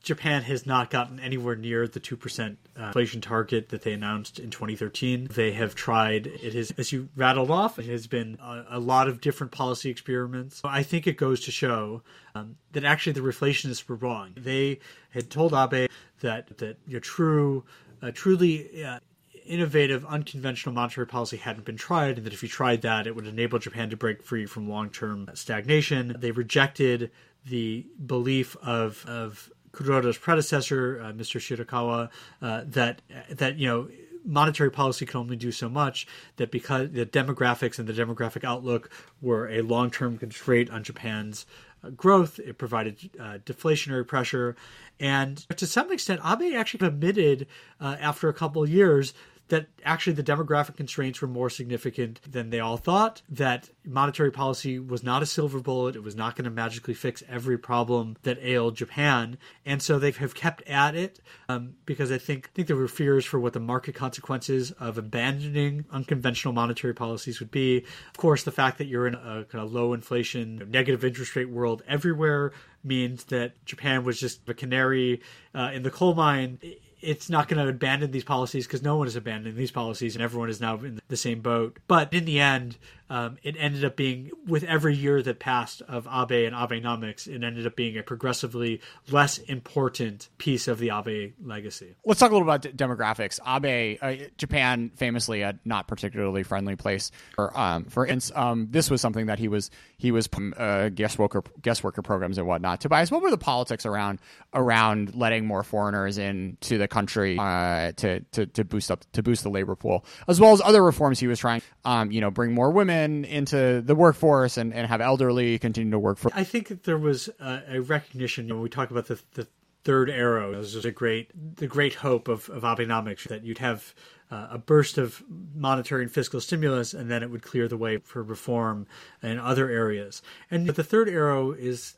[0.01, 4.49] Japan has not gotten anywhere near the 2% uh, inflation target that they announced in
[4.49, 5.27] 2013.
[5.31, 9.09] They have tried, it has, as you rattled off, it has been a, a lot
[9.09, 10.61] of different policy experiments.
[10.63, 12.01] I think it goes to show
[12.33, 14.31] um, that actually the reflationists were wrong.
[14.37, 14.79] They
[15.11, 15.89] had told Abe
[16.21, 17.65] that, that you know, true,
[18.01, 18.99] uh, truly uh,
[19.45, 23.27] innovative, unconventional monetary policy hadn't been tried, and that if you tried that, it would
[23.27, 26.15] enable Japan to break free from long term stagnation.
[26.17, 27.11] They rejected
[27.45, 31.39] the belief of, of Kuroda's predecessor, uh, Mr.
[31.39, 32.09] Shirakawa,
[32.41, 33.89] uh, that that you know
[34.25, 36.07] monetary policy can only do so much.
[36.37, 38.89] That because the demographics and the demographic outlook
[39.21, 41.45] were a long-term constraint on Japan's
[41.83, 44.55] uh, growth, it provided uh, deflationary pressure,
[44.99, 47.47] and to some extent, Abe actually admitted
[47.79, 49.13] uh, after a couple of years
[49.49, 54.79] that actually the demographic constraints were more significant than they all thought, that monetary policy
[54.79, 58.37] was not a silver bullet, it was not going to magically fix every problem that
[58.41, 59.37] ailed Japan.
[59.65, 62.87] And so they have kept at it um, because I think, I think there were
[62.87, 67.77] fears for what the market consequences of abandoning unconventional monetary policies would be.
[67.77, 71.49] Of course, the fact that you're in a kind of low inflation, negative interest rate
[71.49, 75.21] world everywhere means that Japan was just a canary
[75.53, 76.59] uh, in the coal mine
[77.01, 80.23] it's not going to abandon these policies because no one is abandoning these policies and
[80.23, 81.77] everyone is now in the same boat.
[81.87, 82.77] But in the end,
[83.11, 87.43] um, it ended up being with every year that passed of Abe and Abenomics, it
[87.43, 91.95] ended up being a progressively less important piece of the Abe legacy.
[92.05, 93.39] Let's talk a little about d- demographics.
[93.47, 97.11] Abe, uh, Japan, famously a not particularly friendly place.
[97.33, 101.17] For um, for instance, um, this was something that he was he was uh, guest
[101.17, 102.81] worker guest worker programs and whatnot.
[102.81, 104.19] Tobias, what were the politics around
[104.53, 109.43] around letting more foreigners into the country uh, to, to to boost up to boost
[109.43, 112.53] the labor pool, as well as other reforms he was trying, um, you know, bring
[112.53, 116.31] more women into the workforce and, and have elderly continue to work for.
[116.33, 119.47] I think there was a, a recognition when we talk about the, the
[119.83, 120.53] third arrow.
[120.53, 123.93] This is a great the great hope of, of Abenomics that you'd have
[124.31, 125.23] uh, a burst of
[125.55, 128.87] monetary and fiscal stimulus, and then it would clear the way for reform
[129.23, 130.21] in other areas.
[130.51, 131.97] And the third arrow is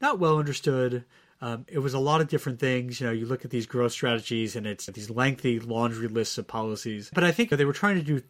[0.00, 1.04] not well understood.
[1.40, 3.00] Um, it was a lot of different things.
[3.00, 6.46] You know, you look at these growth strategies, and it's these lengthy laundry lists of
[6.46, 7.10] policies.
[7.14, 8.22] But I think they were trying to do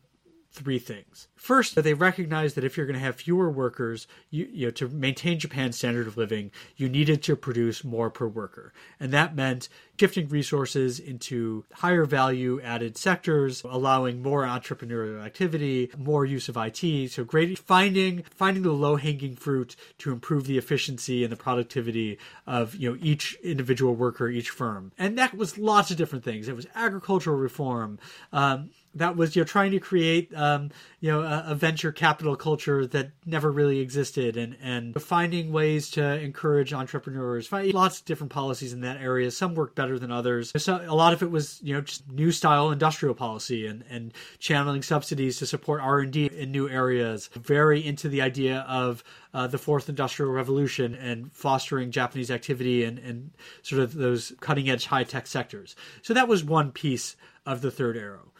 [0.50, 1.28] three things.
[1.36, 4.88] First, they recognized that if you're going to have fewer workers, you, you know, to
[4.88, 9.68] maintain Japan's standard of living, you needed to produce more per worker, and that meant
[9.98, 17.10] shifting resources into higher value added sectors, allowing more entrepreneurial activity, more use of IT.
[17.10, 22.18] So great finding finding the low hanging fruit to improve the efficiency and the productivity
[22.46, 26.48] of you know each individual worker, each firm, and that was lots of different things.
[26.48, 27.98] It was agricultural reform.
[28.32, 30.70] Um, that was you know trying to create um,
[31.00, 35.90] you know a, a, venture capital culture that never really existed and and finding ways
[35.90, 37.46] to encourage entrepreneurs.
[37.46, 39.30] Find lots of different policies in that area.
[39.30, 40.52] Some worked better than others.
[40.56, 44.12] So a lot of it was you know just new style industrial policy and and
[44.38, 47.28] channeling subsidies to support r&d in new areas.
[47.34, 52.98] Very into the idea of uh, the fourth industrial revolution and fostering japanese activity and
[52.98, 53.30] and
[53.62, 55.76] sort of those cutting edge high tech sectors.
[56.02, 57.16] So that was one piece
[57.46, 58.32] of the third arrow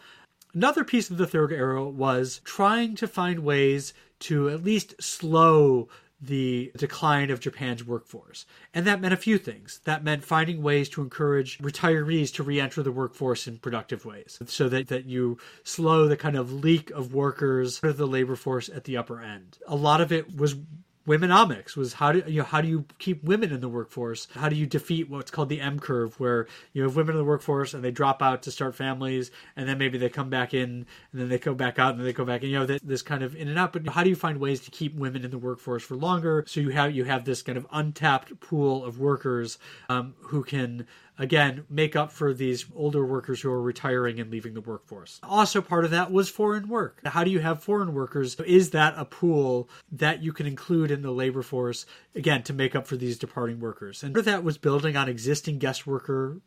[0.58, 5.88] Another piece of the third arrow was trying to find ways to at least slow
[6.20, 8.44] the decline of Japan's workforce.
[8.74, 9.80] And that meant a few things.
[9.84, 14.40] That meant finding ways to encourage retirees to re enter the workforce in productive ways
[14.46, 18.34] so that, that you slow the kind of leak of workers out of the labor
[18.34, 19.58] force at the upper end.
[19.68, 20.56] A lot of it was
[21.08, 24.28] womenomics was how do you know how do you keep women in the workforce?
[24.34, 27.24] How do you defeat what's called the M curve, where you have women in the
[27.24, 30.86] workforce and they drop out to start families, and then maybe they come back in,
[31.12, 32.50] and then they go back out, and then they go back in.
[32.50, 33.72] You know this kind of in and out.
[33.72, 36.44] But how do you find ways to keep women in the workforce for longer?
[36.46, 40.86] So you have you have this kind of untapped pool of workers um, who can
[41.18, 45.20] again make up for these older workers who are retiring and leaving the workforce.
[45.22, 47.00] Also, part of that was foreign work.
[47.04, 48.36] How do you have foreign workers?
[48.36, 52.74] Is that a pool that you can include in the labor force again to make
[52.74, 54.02] up for these departing workers?
[54.02, 56.40] And part of that was building on existing guest worker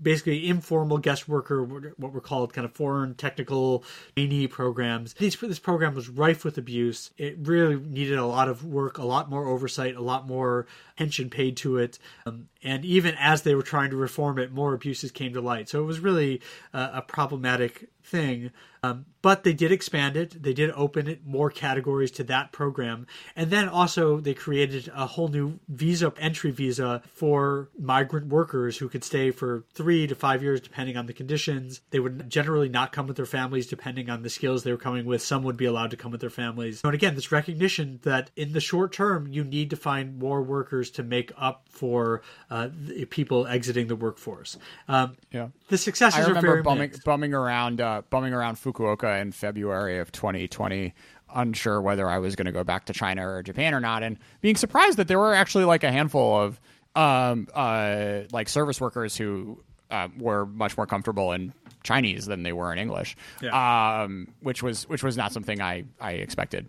[0.00, 3.84] basically informal guest worker, what were called kind of foreign technical
[4.14, 5.14] trainee programs.
[5.14, 7.10] These, this program was rife with abuse.
[7.16, 11.30] It really needed a lot of work, a lot more oversight, a lot more attention
[11.30, 11.98] paid to it.
[12.26, 15.68] Um, and even as they were trying to reform it, more abuses came to light.
[15.68, 16.40] So it was really
[16.72, 18.50] uh, a problematic thing.
[18.82, 20.40] Um, but they did expand it.
[20.40, 25.06] They did open it more categories to that program, and then also they created a
[25.06, 30.42] whole new visa entry visa for migrant workers who could stay for three to five
[30.42, 31.80] years depending on the conditions.
[31.90, 35.04] They would generally not come with their families depending on the skills they were coming
[35.04, 35.22] with.
[35.22, 36.80] Some would be allowed to come with their families.
[36.84, 40.90] And again, this recognition that in the short term you need to find more workers
[40.92, 42.68] to make up for uh,
[43.10, 44.56] people exiting the workforce.
[44.86, 47.80] Um, yeah, the successes I remember are very bumming, bumming around.
[47.80, 50.94] Uh, bumming around Fukuoka in February of 2020,
[51.34, 54.18] unsure whether I was going to go back to China or Japan or not, and
[54.40, 56.60] being surprised that there were actually like a handful of
[56.94, 62.52] um, uh, like service workers who uh, were much more comfortable in Chinese than they
[62.52, 64.02] were in English, yeah.
[64.02, 66.68] um, which was which was not something I I expected.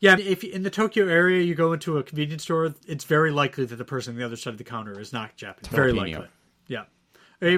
[0.00, 3.66] Yeah, if in the Tokyo area you go into a convenience store, it's very likely
[3.66, 5.70] that the person on the other side of the counter is not Japanese.
[5.70, 6.26] Very likely.
[6.66, 6.84] Yeah,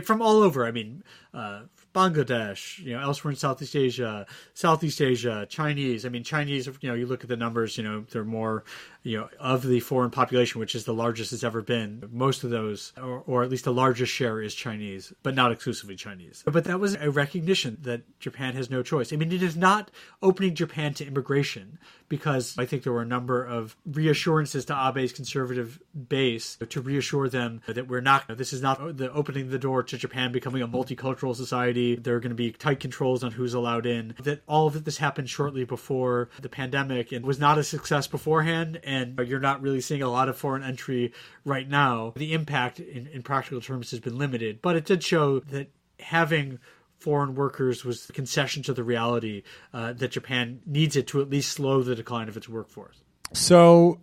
[0.00, 0.66] from all over.
[0.66, 1.02] I mean,
[1.32, 1.62] uh,
[1.94, 6.06] Bangladesh, you know, elsewhere in Southeast Asia, Southeast Asia, Chinese.
[6.06, 8.64] I mean, Chinese, you know, you look at the numbers, you know, they're more,
[9.02, 12.08] you know, of the foreign population, which is the largest it's ever been.
[12.12, 15.96] Most of those, or, or at least the largest share, is Chinese, but not exclusively
[15.96, 16.44] Chinese.
[16.46, 19.12] But that was a recognition that Japan has no choice.
[19.12, 19.90] I mean, it is not
[20.22, 21.78] opening Japan to immigration
[22.08, 27.28] because I think there were a number of reassurances to Abe's conservative base to reassure
[27.28, 30.68] them that we're not, this is not the opening the door to Japan becoming a
[30.68, 31.96] multicultural society.
[31.96, 34.14] There are going to be tight controls on who's allowed in.
[34.22, 38.78] That all of this happened shortly before the pandemic and was not a success beforehand
[38.84, 38.91] and
[39.26, 41.12] you're not really seeing a lot of foreign entry
[41.44, 42.12] right now.
[42.16, 45.70] The impact in, in practical terms has been limited, but it did show that
[46.00, 46.58] having
[46.98, 49.42] foreign workers was a concession to the reality
[49.74, 53.02] uh, that Japan needs it to at least slow the decline of its workforce.
[53.32, 54.00] So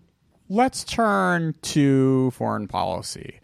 [0.50, 3.40] let's turn to foreign policy.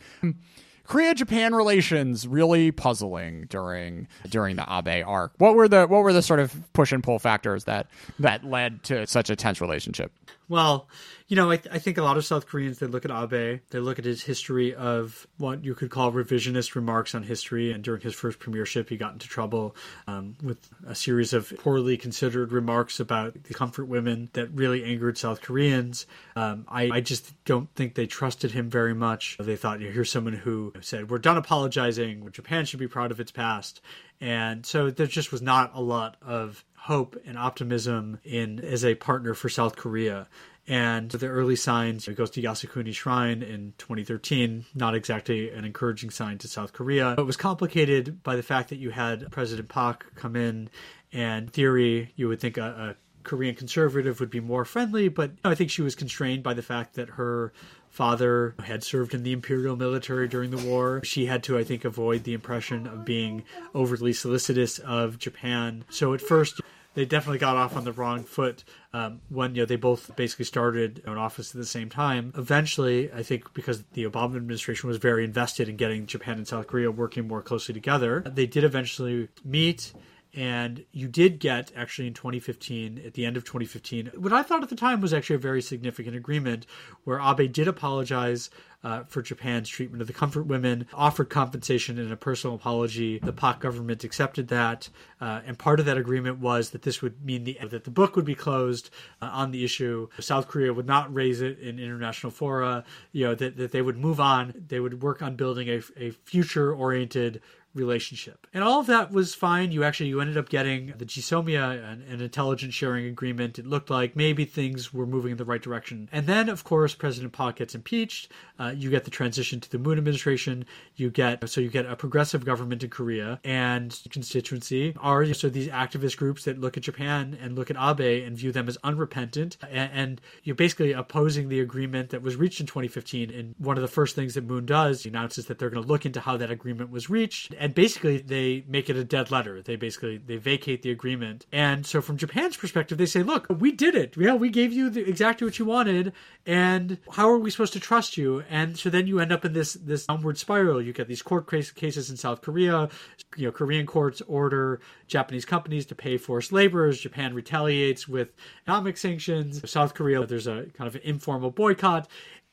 [0.88, 5.34] Korea Japan relations really puzzling during during the Abe arc.
[5.38, 7.88] What were the what were the sort of push and pull factors that
[8.20, 10.12] that led to such a tense relationship?
[10.48, 10.88] Well,
[11.28, 13.62] you know, I, th- I, think a lot of South Koreans they look at Abe,
[13.72, 17.84] they look at his history of what you could call revisionist remarks on history, and
[17.84, 19.76] during his first premiership, he got into trouble
[20.06, 25.18] um, with a series of poorly considered remarks about the comfort women that really angered
[25.18, 26.06] South Koreans.
[26.36, 29.38] Um, I, I, just don't think they trusted him very much.
[29.40, 32.30] They thought, you know, here's someone who said, "We're done apologizing.
[32.32, 33.82] Japan should be proud of its past,"
[34.22, 38.94] and so there just was not a lot of hope and optimism in as a
[38.94, 40.28] partner for South Korea.
[40.68, 46.12] And the early signs, it goes to Yasukuni Shrine in 2013, not exactly an encouraging
[46.12, 47.16] sign to South Korea.
[47.18, 50.70] It was complicated by the fact that you had President Park come in,
[51.12, 55.56] and theory, you would think a, a Korean conservative would be more friendly, but I
[55.56, 57.52] think she was constrained by the fact that her
[57.90, 61.02] father had served in the imperial military during the war.
[61.04, 65.86] She had to, I think, avoid the impression of being overly solicitous of Japan.
[65.90, 66.62] So at first,
[66.96, 70.46] they definitely got off on the wrong foot um, when you know they both basically
[70.46, 72.34] started an office at the same time.
[72.36, 76.68] Eventually, I think because the Obama administration was very invested in getting Japan and South
[76.68, 79.94] Korea working more closely together, they did eventually meet
[80.36, 84.64] and you did get actually in 2015 at the end of 2015 what i thought
[84.64, 86.66] at the time was actually a very significant agreement
[87.04, 88.50] where abe did apologize
[88.84, 93.20] uh, for japan's treatment of the comfort women offered compensation and a personal apology.
[93.20, 94.90] The Park government accepted that
[95.22, 98.16] uh, and part of that agreement was that this would mean the, that the book
[98.16, 98.90] would be closed
[99.22, 100.08] uh, on the issue.
[100.20, 103.98] South korea would not raise it in international fora you know that, that they would
[103.98, 104.54] move on.
[104.68, 107.42] They would work on building a, a future oriented
[107.76, 108.48] relationship.
[108.54, 109.72] And all of that was fine.
[109.72, 113.60] You actually you ended up getting the GSOMIA, an, an intelligence sharing agreement.
[113.60, 116.10] It looked like maybe things were moving in the right direction.
[116.12, 118.32] And then, of course, President Park gets impeached.
[118.58, 120.66] Uh, you get the transition to the Moon administration.
[120.96, 125.68] You get so you get a progressive government in Korea and constituency are so these
[125.68, 129.58] activist groups that look at Japan and look at Abe and view them as unrepentant
[129.70, 133.32] and, and you're basically opposing the agreement that was reached in 2015.
[133.32, 135.88] And one of the first things that Moon does, he announces that they're going to
[135.88, 139.62] look into how that agreement was reached basically they make it a dead letter.
[139.62, 141.46] They basically they vacate the agreement.
[141.52, 144.16] And so from Japan's perspective, they say, "Look, we did it.
[144.18, 146.14] Yeah, we gave you the, exactly what you wanted,
[146.46, 149.54] and how are we supposed to trust you?" And so then you end up in
[149.54, 150.82] this this downward spiral.
[150.82, 152.90] You get these court case, cases in South Korea.
[153.38, 157.00] You know, Korean courts order Japanese companies to pay forced laborers.
[157.00, 159.70] Japan retaliates with economic sanctions.
[159.70, 162.08] South Korea, there's a kind of an informal boycott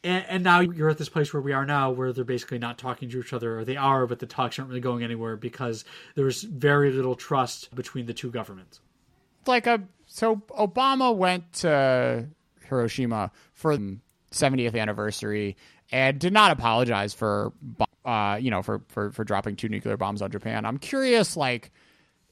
[0.05, 2.78] and, and, now you're at this place where we are now where they're basically not
[2.78, 5.84] talking to each other or they are but the talks aren't really going anywhere because
[6.14, 8.80] there's very little trust between the two governments.
[9.46, 12.26] Like a so obama went to
[12.64, 13.98] hiroshima for the
[14.30, 15.57] 70th anniversary
[15.90, 17.53] and did not apologize for
[18.05, 20.64] uh, you know for, for for dropping two nuclear bombs on japan.
[20.64, 21.70] I'm curious like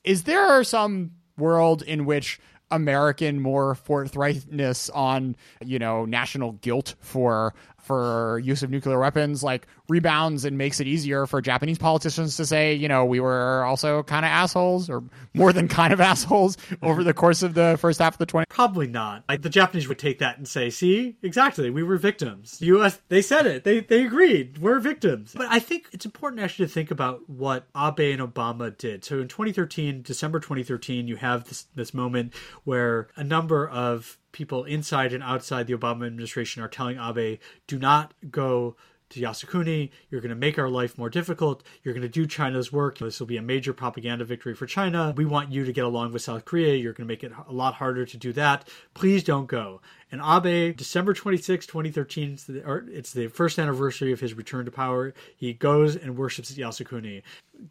[0.02, 2.40] is there some world in which
[2.70, 7.54] American more forthrightness on you know national guilt for
[7.90, 12.46] for use of nuclear weapons like rebounds and makes it easier for Japanese politicians to
[12.46, 15.02] say, you know, we were also kind of assholes or
[15.34, 18.46] more than kind of assholes over the course of the first half of the 20.
[18.48, 19.24] Probably not.
[19.28, 22.60] Like the Japanese would take that and say, see, exactly, we were victims.
[22.60, 23.64] The US, they said it.
[23.64, 24.58] They, they agreed.
[24.58, 25.34] We're victims.
[25.36, 29.04] But I think it's important actually to think about what Abe and Obama did.
[29.04, 34.64] So in 2013, December 2013, you have this, this moment where a number of people
[34.64, 38.76] inside and outside the Obama administration are telling Abe, do not go
[39.10, 39.90] to Yasukuni.
[40.08, 41.62] You're going to make our life more difficult.
[41.82, 42.98] You're going to do China's work.
[42.98, 45.12] This will be a major propaganda victory for China.
[45.16, 46.74] We want you to get along with South Korea.
[46.74, 48.68] You're going to make it a lot harder to do that.
[48.94, 49.80] Please don't go.
[50.12, 54.70] And Abe, December 26, 2013, it's the, it's the first anniversary of his return to
[54.70, 55.14] power.
[55.36, 57.22] He goes and worships at Yasukuni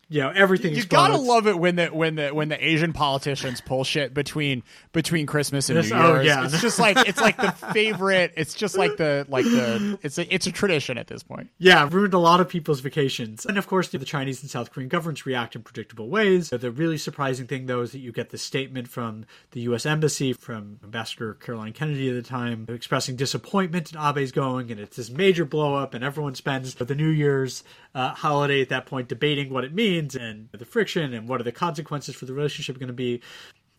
[0.09, 0.75] you know everything.
[0.75, 4.63] You gotta love it when the when the when the Asian politicians pull shit between
[4.91, 6.19] between Christmas and New oh, Year's.
[6.19, 6.45] Oh, yeah.
[6.45, 8.33] It's just like it's like the favorite.
[8.35, 11.49] It's just like the like the it's a it's a tradition at this point.
[11.57, 14.89] Yeah, ruined a lot of people's vacations, and of course the Chinese and South Korean
[14.89, 16.49] governments react in predictable ways.
[16.49, 19.85] The really surprising thing though is that you get the statement from the U.S.
[19.85, 24.95] embassy from Ambassador Caroline Kennedy at the time expressing disappointment in Abe's going, and it's
[24.95, 27.63] this major blow up, and everyone spends the New Year's
[27.93, 31.43] uh, holiday at that point debating what it means and the friction and what are
[31.43, 33.21] the consequences for the relationship going to be.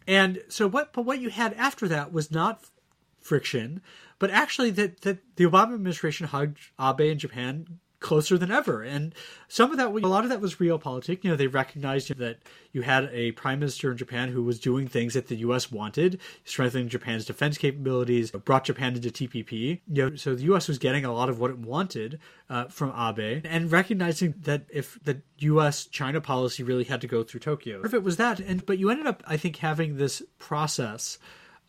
[0.06, 2.64] And so what but what you had after that was not
[3.20, 3.80] friction,
[4.18, 8.82] but actually that, that the Obama administration hugged Abe in Japan closer than ever.
[8.82, 9.14] And
[9.46, 11.22] some of that, a lot of that was realpolitik.
[11.22, 12.38] You know, they recognized that
[12.72, 15.70] you had a prime minister in Japan who was doing things that the U.S.
[15.70, 19.80] wanted, strengthening Japan's defense capabilities, brought Japan into TPP.
[19.92, 20.66] You know, so the U.S.
[20.66, 24.98] was getting a lot of what it wanted uh, from Abe, and recognizing that if
[25.04, 28.78] the U.S.-China policy really had to go through Tokyo, if it was that, and but
[28.78, 31.18] you ended up, I think, having this process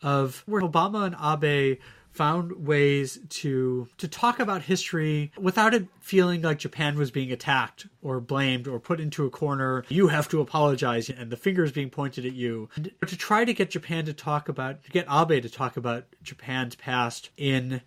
[0.02, 1.78] of where Obama and Abe
[2.12, 7.86] found ways to to talk about history without it feeling like Japan was being attacked
[8.02, 9.84] or blamed or put into a corner.
[9.88, 12.68] You have to apologize and the finger is being pointed at you.
[13.06, 16.74] To try to get Japan to talk about to get Abe to talk about Japan's
[16.74, 17.80] past in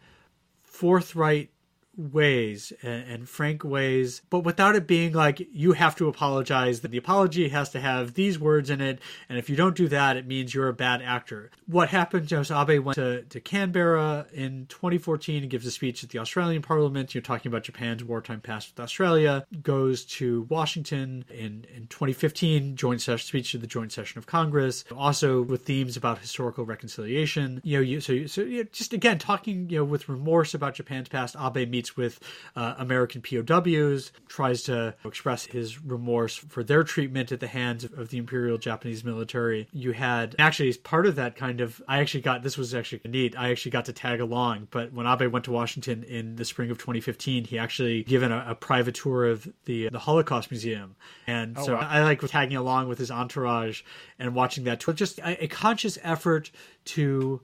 [0.63, 1.51] forthright
[1.97, 6.81] ways and, and, frank ways, but without it being like you have to apologize.
[6.81, 9.87] That the apology has to have these words in it, and if you don't do
[9.89, 11.51] that, it means you're a bad actor.
[11.67, 12.27] What happened?
[12.27, 16.61] Joseph Abe went to, to Canberra in 2014 and gives a speech at the Australian
[16.61, 17.13] Parliament.
[17.13, 19.45] You're talking about Japan's wartime past with Australia.
[19.61, 24.83] Goes to Washington in in 2015, joint session speech to the joint session of Congress.
[24.95, 27.61] Also with themes about historical reconciliation.
[27.63, 30.75] You know, you, so so you know, just again talking you know with remorse about
[30.75, 31.35] Japan's past.
[31.39, 32.19] Abe meets with
[32.55, 37.93] uh, American POWs, tries to express his remorse for their treatment at the hands of,
[37.97, 39.67] of the Imperial Japanese military.
[39.71, 43.01] You had actually as part of that kind of I actually got this was actually
[43.05, 43.37] neat.
[43.37, 46.71] I actually got to tag along, but when Abe went to Washington in the spring
[46.71, 50.95] of 2015, he actually given a, a private tour of the the Holocaust Museum,
[51.27, 51.81] and oh, so wow.
[51.81, 53.81] I, I like tagging along with his entourage
[54.19, 54.93] and watching that tour.
[54.93, 56.51] Just a, a conscious effort
[56.85, 57.41] to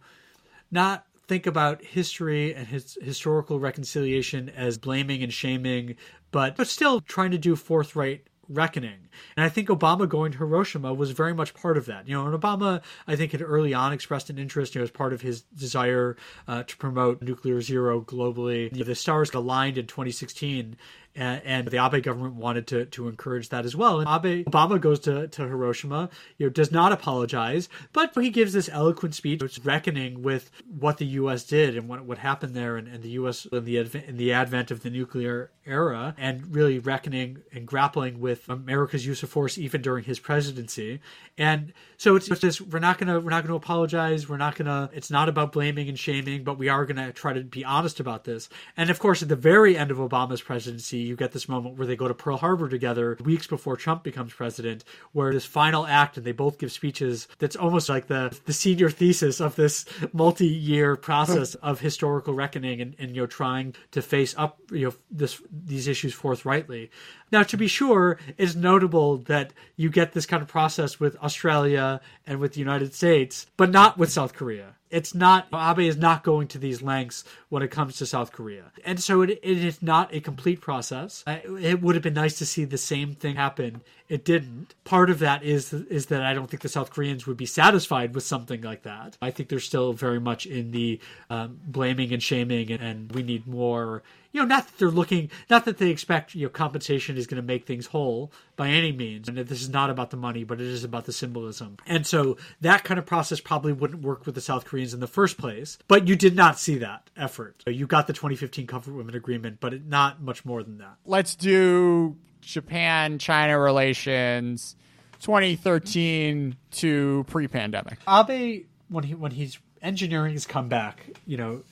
[0.71, 5.95] not think about history and his historical reconciliation as blaming and shaming,
[6.29, 9.07] but but still trying to do forthright reckoning.
[9.37, 12.05] And I think Obama going to Hiroshima was very much part of that.
[12.05, 14.91] You know, and Obama, I think, had early on expressed an interest, you know, as
[14.91, 16.17] part of his desire
[16.49, 18.69] uh, to promote nuclear zero globally.
[18.73, 20.75] You know, the stars aligned in 2016
[21.15, 23.99] and, and, the Abe government wanted to, to encourage that as well.
[23.99, 28.53] And Abe Obama goes to, to Hiroshima, you know, does not apologize, but he gives
[28.53, 31.43] this eloquent speech, which reckoning with what the U.S.
[31.43, 33.45] did and what what happened there, and, and the U.S.
[33.45, 38.19] in the advent, in the advent of the nuclear era, and really reckoning and grappling
[38.19, 41.01] with America's use of force even during his presidency.
[41.37, 44.29] And so it's, it's just we're not gonna we're not gonna apologize.
[44.29, 44.89] We're not gonna.
[44.93, 48.23] It's not about blaming and shaming, but we are gonna try to be honest about
[48.23, 48.47] this.
[48.77, 51.87] And of course, at the very end of Obama's presidency you get this moment where
[51.87, 56.17] they go to Pearl Harbor together weeks before Trump becomes president, where this final act
[56.17, 60.95] and they both give speeches that's almost like the the senior thesis of this multi-year
[60.95, 65.41] process of historical reckoning and, and you know trying to face up you know this
[65.51, 66.89] these issues forthrightly.
[67.31, 72.01] Now, to be sure, it's notable that you get this kind of process with Australia
[72.27, 74.75] and with the United States, but not with South Korea.
[74.89, 78.73] It's not, Abe is not going to these lengths when it comes to South Korea.
[78.83, 81.23] And so it, it is not a complete process.
[81.25, 83.81] It would have been nice to see the same thing happen.
[84.11, 84.75] It didn't.
[84.83, 88.13] Part of that is is that I don't think the South Koreans would be satisfied
[88.13, 89.17] with something like that.
[89.21, 90.99] I think they're still very much in the
[91.29, 95.29] um, blaming and shaming, and, and we need more you know, not that they're looking,
[95.49, 98.91] not that they expect, you know, compensation is going to make things whole by any
[98.91, 99.27] means.
[99.27, 101.77] And this is not about the money, but it is about the symbolism.
[101.85, 105.07] And so that kind of process probably wouldn't work with the South Koreans in the
[105.07, 105.77] first place.
[105.87, 107.63] But you did not see that effort.
[107.67, 110.95] You got the 2015 Comfort Women Agreement, but it, not much more than that.
[111.05, 114.75] Let's do Japan China relations
[115.21, 117.99] 2013 to pre pandemic.
[118.07, 121.63] Abe, when, he, when he's engineering his comeback, you know,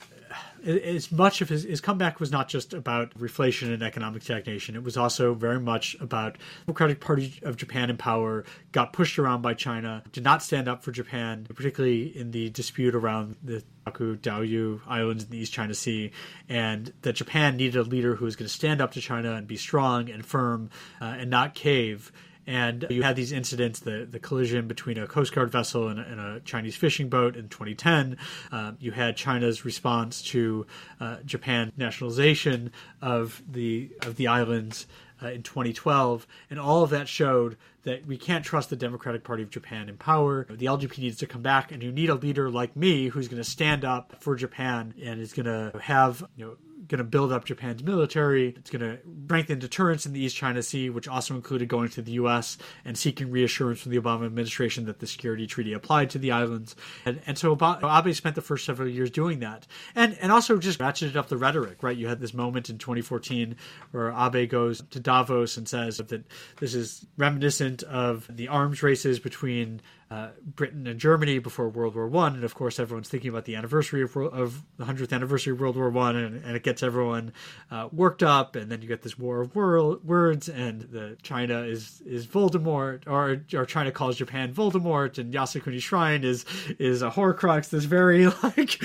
[0.64, 4.76] as much of his, his comeback was not just about reflation and economic stagnation.
[4.76, 9.18] It was also very much about the Democratic Party of Japan in power got pushed
[9.18, 13.62] around by China, did not stand up for Japan, particularly in the dispute around the
[13.84, 16.12] Taku Diaoyu Islands in the East China Sea,
[16.48, 19.46] and that Japan needed a leader who was going to stand up to China and
[19.46, 22.12] be strong and firm uh, and not cave
[22.46, 26.02] and you had these incidents the, the collision between a Coast Guard vessel and a,
[26.02, 28.16] and a Chinese fishing boat in 2010.
[28.52, 30.66] Um, you had China's response to
[31.00, 34.86] uh, Japan nationalization of the of the islands
[35.22, 39.42] uh, in 2012, and all of that showed that we can't trust the Democratic Party
[39.42, 40.46] of Japan in power.
[40.50, 43.42] The LDP needs to come back, and you need a leader like me who's going
[43.42, 46.56] to stand up for Japan and is going to have you know
[46.90, 48.48] going to build up Japan's military.
[48.48, 52.02] It's going to strengthen deterrence in the East China Sea, which also included going to
[52.02, 52.58] the U.S.
[52.84, 56.74] and seeking reassurance from the Obama administration that the security treaty applied to the islands.
[57.04, 60.80] And, and so Abe spent the first several years doing that, and and also just
[60.80, 61.82] ratcheted up the rhetoric.
[61.82, 63.56] Right, you had this moment in 2014
[63.92, 66.24] where Abe goes to Davos and says that
[66.58, 69.80] this is reminiscent of the arms races between
[70.10, 73.54] uh, Britain and Germany before World War One, and of course everyone's thinking about the
[73.54, 77.32] anniversary of, of the hundredth anniversary of World War One, and, and, it gets everyone
[77.70, 81.60] uh, worked up, and then you get this war of world, words, and the China
[81.60, 86.44] is is Voldemort, or or China calls Japan Voldemort, and Yasukuni Shrine is
[86.80, 87.68] is a Horcrux.
[87.68, 88.80] This very like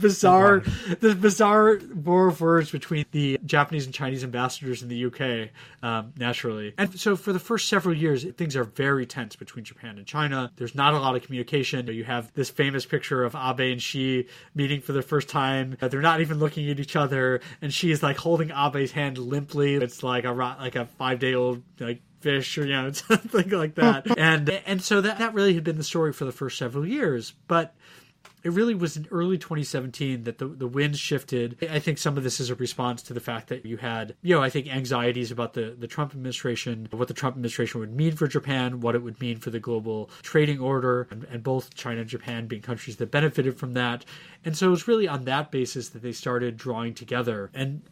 [0.00, 5.04] bizarre, oh, this bizarre war of words between the Japanese and Chinese ambassadors in the
[5.04, 5.50] UK,
[5.82, 9.98] um, naturally, and so for the first several years things are very tense between Japan
[9.98, 10.52] and China China.
[10.56, 11.86] There's not a lot of communication.
[11.86, 15.76] You have this famous picture of Abe and Xi meeting for the first time.
[15.80, 19.74] They're not even looking at each other, and is like holding Abe's hand limply.
[19.74, 23.74] It's like a like a five day old like fish or you know something like
[23.76, 24.06] that.
[24.18, 27.32] and and so that that really had been the story for the first several years,
[27.46, 27.74] but
[28.44, 31.58] it really was in early 2017 that the, the winds shifted.
[31.70, 34.34] I think some of this is a response to the fact that you had, you
[34.34, 38.14] know, I think anxieties about the, the Trump administration, what the Trump administration would mean
[38.14, 42.00] for Japan, what it would mean for the global trading order, and, and both China
[42.00, 44.04] and Japan being countries that benefited from that.
[44.44, 47.50] And so it was really on that basis that they started drawing together.
[47.54, 47.82] And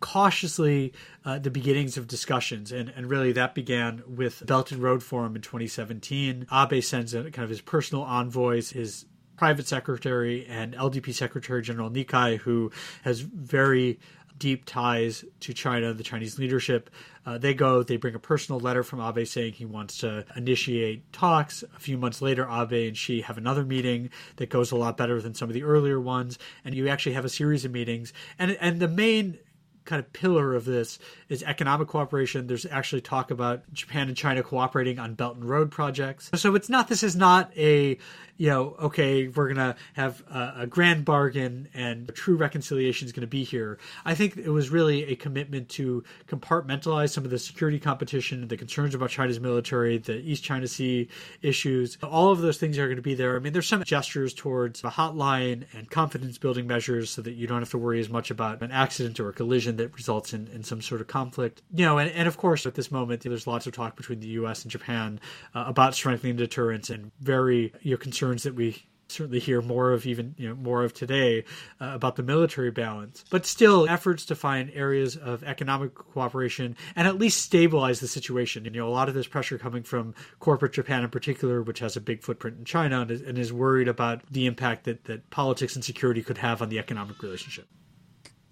[0.00, 0.92] cautiously
[1.24, 5.36] uh, the beginnings of discussions, and, and really that began with Belt and Road Forum
[5.36, 6.46] in 2017.
[6.52, 9.06] Abe sends a, kind of his personal envoys, his
[9.36, 12.70] private secretary and LDP Secretary General Nikai, who
[13.02, 13.98] has very
[14.38, 16.90] deep ties to China, the Chinese leadership.
[17.24, 21.12] Uh, they go, they bring a personal letter from Abe saying he wants to initiate
[21.12, 21.64] talks.
[21.74, 25.20] A few months later, Abe and Xi have another meeting that goes a lot better
[25.20, 26.38] than some of the earlier ones.
[26.64, 28.12] And you actually have a series of meetings.
[28.38, 29.38] And, and the main
[29.86, 32.46] kind of pillar of this is economic cooperation.
[32.46, 36.30] There's actually talk about Japan and China cooperating on Belt and Road projects.
[36.34, 37.96] So it's not, this is not a
[38.36, 43.22] you know, okay, we're to have a, a, grand bargain and true reconciliation is going
[43.22, 43.78] to be here.
[44.04, 48.56] I think it was really a commitment to compartmentalize some of the security competition, the
[48.56, 51.08] concerns about China's military, the East China Sea
[51.42, 51.96] issues.
[52.02, 53.36] All of those things are going to be there.
[53.36, 57.46] I mean, there's some gestures towards a hotline and confidence building measures so that you
[57.46, 60.48] don't have to worry as much about an accident or a collision that results in,
[60.48, 61.62] in some sort of conflict.
[61.74, 64.28] You know, and, and of course, at this moment, there's lots of talk between the
[64.28, 64.62] U.S.
[64.62, 65.20] and Japan
[65.54, 69.92] uh, about strengthening deterrence and very you know, concerned concerns that we certainly hear more
[69.92, 71.44] of even you know more of today
[71.80, 73.24] uh, about the military balance.
[73.30, 78.64] But still efforts to find areas of economic cooperation and at least stabilize the situation.
[78.64, 81.96] You know a lot of this pressure coming from corporate japan in particular which has
[81.96, 85.30] a big footprint in china and is, and is worried about the impact that, that
[85.30, 87.68] politics and security could have on the economic relationship.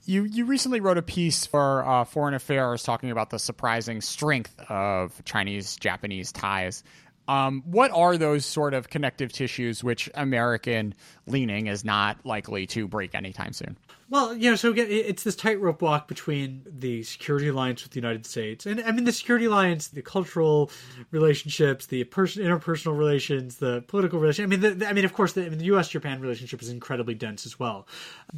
[0.06, 4.54] You you recently wrote a piece for uh, Foreign Affairs talking about the surprising strength
[4.68, 6.84] of Chinese Japanese ties.
[7.26, 10.94] Um, what are those sort of connective tissues which American
[11.26, 13.76] leaning is not likely to break anytime soon?
[14.10, 17.98] Well, you know, so again, it's this tightrope walk between the security alliance with the
[17.98, 20.70] United States, and I mean the security alliance, the cultural
[21.10, 24.44] relationships, the person, interpersonal relations, the political relations.
[24.44, 27.14] I mean, the, I mean, of course, the, I mean, the U.S.-Japan relationship is incredibly
[27.14, 27.88] dense as well,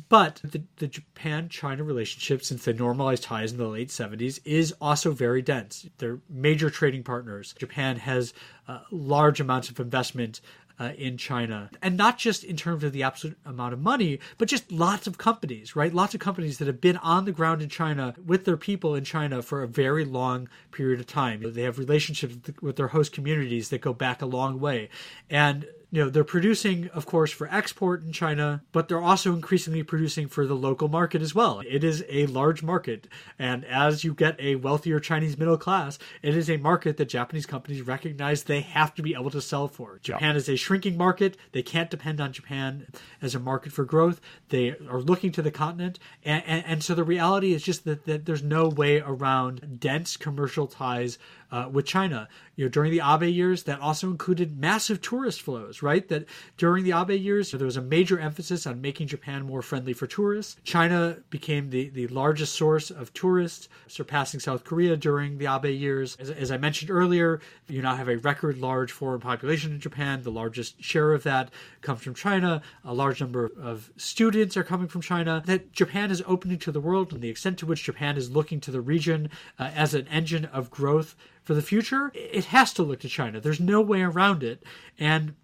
[0.08, 5.10] but the, the Japan-China relationship, since they normalized ties in the late '70s, is also
[5.10, 5.86] very dense.
[5.98, 7.54] They're major trading partners.
[7.58, 8.32] Japan has
[8.68, 10.40] uh, large amounts of investment
[10.78, 11.70] uh, in China.
[11.82, 15.18] And not just in terms of the absolute amount of money, but just lots of
[15.18, 15.92] companies, right?
[15.92, 19.04] Lots of companies that have been on the ground in China with their people in
[19.04, 21.42] China for a very long period of time.
[21.44, 24.90] They have relationships with their host communities that go back a long way.
[25.30, 29.82] And you know they're producing of course for export in china but they're also increasingly
[29.82, 31.60] producing for the local market as well.
[31.60, 33.06] It is a large market
[33.38, 37.46] and as you get a wealthier chinese middle class it is a market that japanese
[37.46, 39.98] companies recognize they have to be able to sell for.
[40.02, 40.38] Japan yeah.
[40.38, 41.36] is a shrinking market.
[41.52, 42.86] They can't depend on japan
[43.22, 44.20] as a market for growth.
[44.48, 48.04] They are looking to the continent and, and, and so the reality is just that,
[48.06, 51.18] that there's no way around dense commercial ties
[51.50, 52.28] uh, with China.
[52.56, 56.08] You know, during the Abe years, that also included massive tourist flows, right?
[56.08, 56.26] That
[56.56, 60.06] during the Abe years, there was a major emphasis on making Japan more friendly for
[60.06, 60.56] tourists.
[60.64, 66.16] China became the, the largest source of tourists, surpassing South Korea during the Abe years.
[66.18, 70.22] As, as I mentioned earlier, you now have a record large foreign population in Japan.
[70.22, 71.50] The largest share of that
[71.82, 72.62] comes from China.
[72.84, 75.42] A large number of students are coming from China.
[75.46, 78.60] That Japan is opening to the world, and the extent to which Japan is looking
[78.60, 81.14] to the region uh, as an engine of growth
[81.46, 83.40] for the future, it has to look to China.
[83.40, 84.64] There's no way around it.
[84.98, 85.36] And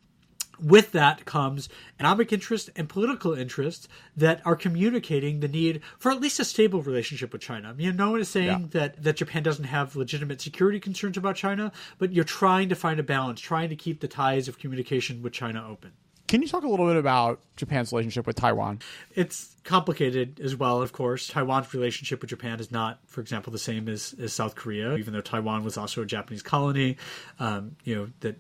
[0.61, 3.87] with that comes economic interest and political interest
[4.17, 7.71] that are communicating the need for at least a stable relationship with China.
[7.71, 8.67] I mean, no one is saying yeah.
[8.71, 12.99] that, that Japan doesn't have legitimate security concerns about China, but you're trying to find
[12.99, 15.93] a balance, trying to keep the ties of communication with China open.
[16.29, 18.81] Can you talk a little bit about Japan's relationship with Taiwan?
[19.15, 21.29] It's complicated as well, of course.
[21.29, 25.13] Taiwan's relationship with Japan is not, for example, the same as, as South Korea, even
[25.13, 26.97] though Taiwan was also a Japanese colony.
[27.39, 28.37] Um, you know, that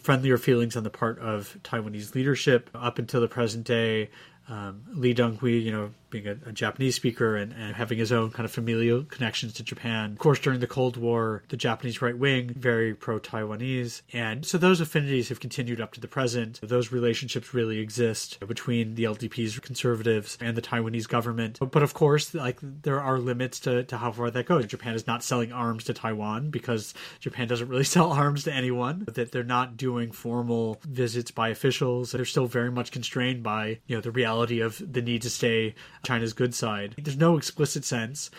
[0.00, 4.10] friendlier feelings on the part of Taiwanese leadership up until the present day.
[4.48, 8.30] Um, Lee Teng-hui, you know, being a, a Japanese speaker and, and, having his own
[8.30, 10.12] kind of familial connections to Japan.
[10.12, 14.02] Of course, during the Cold War, the Japanese right wing, very pro Taiwanese.
[14.12, 16.60] And so those affinities have continued up to the present.
[16.62, 21.58] Those relationships really exist between the LDP's conservatives and the Taiwanese government.
[21.60, 24.66] But, but of course, like there are limits to, to how far that goes.
[24.66, 29.04] Japan is not selling arms to Taiwan because Japan doesn't really sell arms to anyone,
[29.06, 32.12] that they're not doing formal visits by officials.
[32.12, 35.74] They're still very much constrained by, you know, the reality of the need to stay
[36.02, 36.94] China's good side.
[36.98, 38.30] There's no explicit sense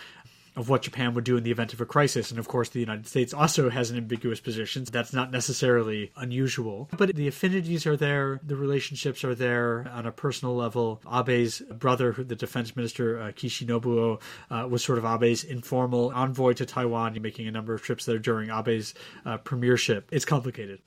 [0.54, 2.30] of what Japan would do in the event of a crisis.
[2.30, 4.84] And of course, the United States also has an ambiguous position.
[4.84, 6.90] That's not necessarily unusual.
[6.96, 11.00] But the affinities are there, the relationships are there on a personal level.
[11.06, 16.52] Abe's brother, the defense minister, uh, Kishi Nobuo, uh, was sort of Abe's informal envoy
[16.54, 18.94] to Taiwan, making a number of trips there during Abe's
[19.24, 20.08] uh, premiership.
[20.12, 20.80] It's complicated.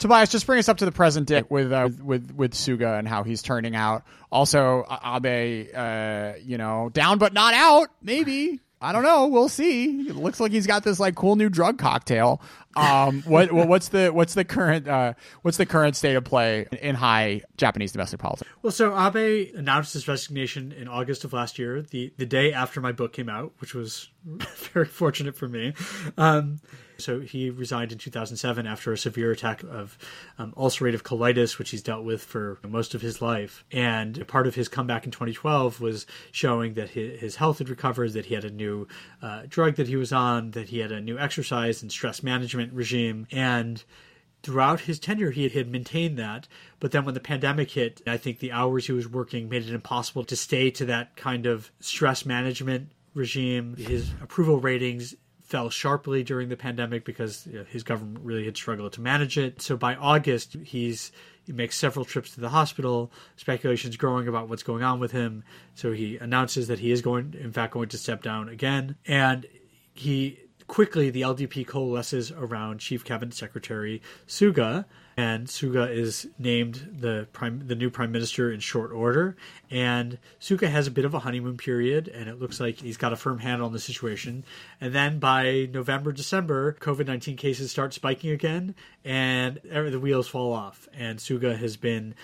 [0.00, 3.06] Tobias, just bring us up to the present day with uh, with with Suga and
[3.06, 4.02] how he's turning out.
[4.32, 7.90] Also, Abe, uh, you know, down but not out.
[8.02, 9.26] Maybe I don't know.
[9.26, 10.08] We'll see.
[10.08, 12.40] It looks like he's got this like cool new drug cocktail.
[12.76, 16.94] Um, what, what's the what's the current uh, what's the current state of play in
[16.94, 18.50] high Japanese domestic politics?
[18.62, 22.80] Well, so Abe announced his resignation in August of last year, the the day after
[22.80, 24.08] my book came out, which was
[24.72, 25.74] very fortunate for me.
[26.16, 26.60] Um,
[27.00, 29.98] so he resigned in 2007 after a severe attack of
[30.38, 33.64] um, ulcerative colitis, which he's dealt with for most of his life.
[33.72, 38.26] And part of his comeback in 2012 was showing that his, health had recovered, that
[38.26, 38.86] he had a new
[39.22, 42.72] uh, drug that he was on, that he had a new exercise and stress management
[42.72, 43.26] regime.
[43.30, 43.82] And
[44.42, 46.48] throughout his tenure, he had maintained that.
[46.78, 49.74] But then when the pandemic hit, I think the hours he was working made it
[49.74, 53.76] impossible to stay to that kind of stress management regime.
[53.76, 55.14] His approval ratings
[55.50, 59.36] fell sharply during the pandemic because you know, his government really had struggled to manage
[59.36, 59.60] it.
[59.60, 61.10] So by August, he's
[61.44, 63.10] he makes several trips to the hospital.
[63.36, 65.42] Speculations growing about what's going on with him.
[65.74, 68.94] So he announces that he is going, in fact, going to step down again.
[69.04, 69.46] And
[69.92, 74.84] he quickly the LDP coalesces around Chief Cabinet Secretary Suga,
[75.20, 79.36] and Suga is named the prime the new prime minister in short order.
[79.70, 83.12] And Suga has a bit of a honeymoon period, and it looks like he's got
[83.12, 84.44] a firm handle on the situation.
[84.80, 88.74] And then by November, December, COVID nineteen cases start spiking again,
[89.04, 90.88] and er, the wheels fall off.
[90.94, 92.14] And Suga has been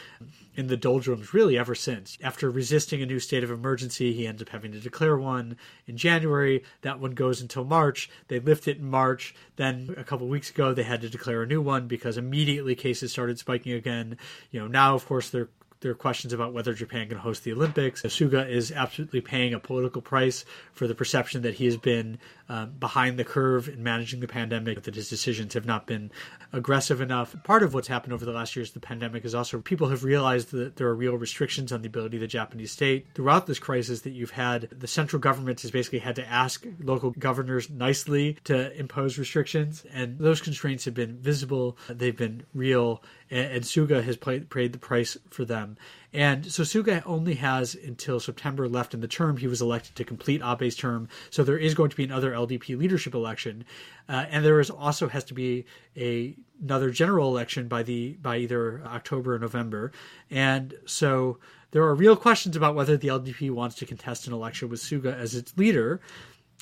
[0.57, 2.17] in the doldrums really ever since.
[2.23, 5.99] After resisting a new state of emergency, he ends up having to declare one in
[5.99, 6.65] January.
[6.81, 8.09] That one goes until March.
[8.29, 9.35] They lift it in March.
[9.57, 13.11] Then a couple weeks ago, they had to declare a new one because immediately cases
[13.11, 14.17] started spiking again.
[14.53, 15.49] You know, now of course they're
[15.81, 18.03] there are questions about whether Japan can host the Olympics.
[18.03, 22.19] Suga is absolutely paying a political price for the perception that he has been
[22.49, 26.11] um, behind the curve in managing the pandemic, that his decisions have not been
[26.53, 27.35] aggressive enough.
[27.45, 30.51] Part of what's happened over the last years, the pandemic, is also people have realized
[30.53, 34.03] that there are real restrictions on the ability of the Japanese state throughout this crisis.
[34.03, 38.77] That you've had the central government has basically had to ask local governors nicely to
[38.79, 41.77] impose restrictions, and those constraints have been visible.
[41.89, 45.77] They've been real, and, and Suga has played, paid the price for them.
[46.17, 49.37] And so Suga only has until September left in the term.
[49.37, 52.79] He was elected to complete Abe's term, so there is going to be another LDP
[52.79, 53.67] leadership election,
[54.09, 58.39] uh, and there is also has to be a another general election by the by
[58.39, 59.93] either October or November,
[60.31, 61.39] and so
[61.73, 65.15] there are real questions about whether the LDP wants to contest an election with Suga
[65.15, 66.01] as its leader.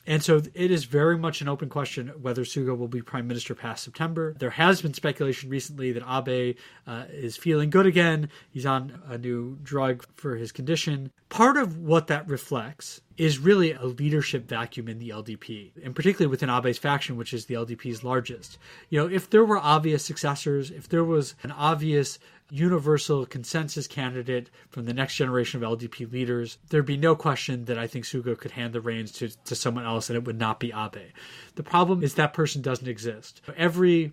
[0.07, 3.55] And so it is very much an open question whether Suga will be prime minister
[3.55, 4.35] past September.
[4.39, 6.57] There has been speculation recently that Abe
[6.87, 8.29] uh, is feeling good again.
[8.51, 11.11] He's on a new drug for his condition.
[11.29, 16.31] Part of what that reflects is really a leadership vacuum in the LDP, and particularly
[16.31, 18.59] within Abe's faction, which is the LDP's largest.
[18.91, 22.19] You know, if there were obvious successors, if there was an obvious
[22.51, 27.79] universal consensus candidate from the next generation of LDP leaders, there'd be no question that
[27.79, 30.61] I think Suga could hand the reins to, to someone else and it would not
[30.61, 31.13] be Abe.
[31.55, 33.41] The problem is that person doesn't exist.
[33.57, 34.13] Every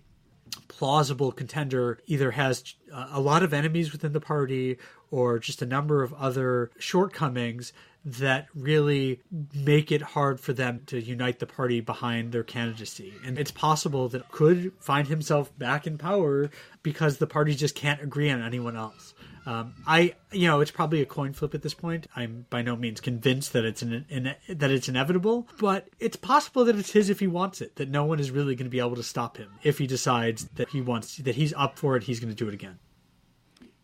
[0.68, 4.78] plausible contender either has uh, a lot of enemies within the party
[5.12, 7.72] or just a number of other shortcomings
[8.04, 9.20] that really
[9.54, 13.14] make it hard for them to unite the party behind their candidacy.
[13.24, 16.50] And it's possible that could find himself back in power
[16.82, 19.14] because the party just can't agree on anyone else.
[19.44, 22.06] Um, I, you know, it's probably a coin flip at this point.
[22.14, 26.76] I'm by no means convinced that it's an, that it's inevitable, but it's possible that
[26.76, 27.76] it's his if he wants it.
[27.76, 30.44] That no one is really going to be able to stop him if he decides
[30.54, 32.04] that he wants that he's up for it.
[32.04, 32.78] He's going to do it again.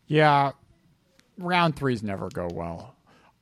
[0.07, 0.53] Yeah,
[1.39, 2.95] round threes never go well,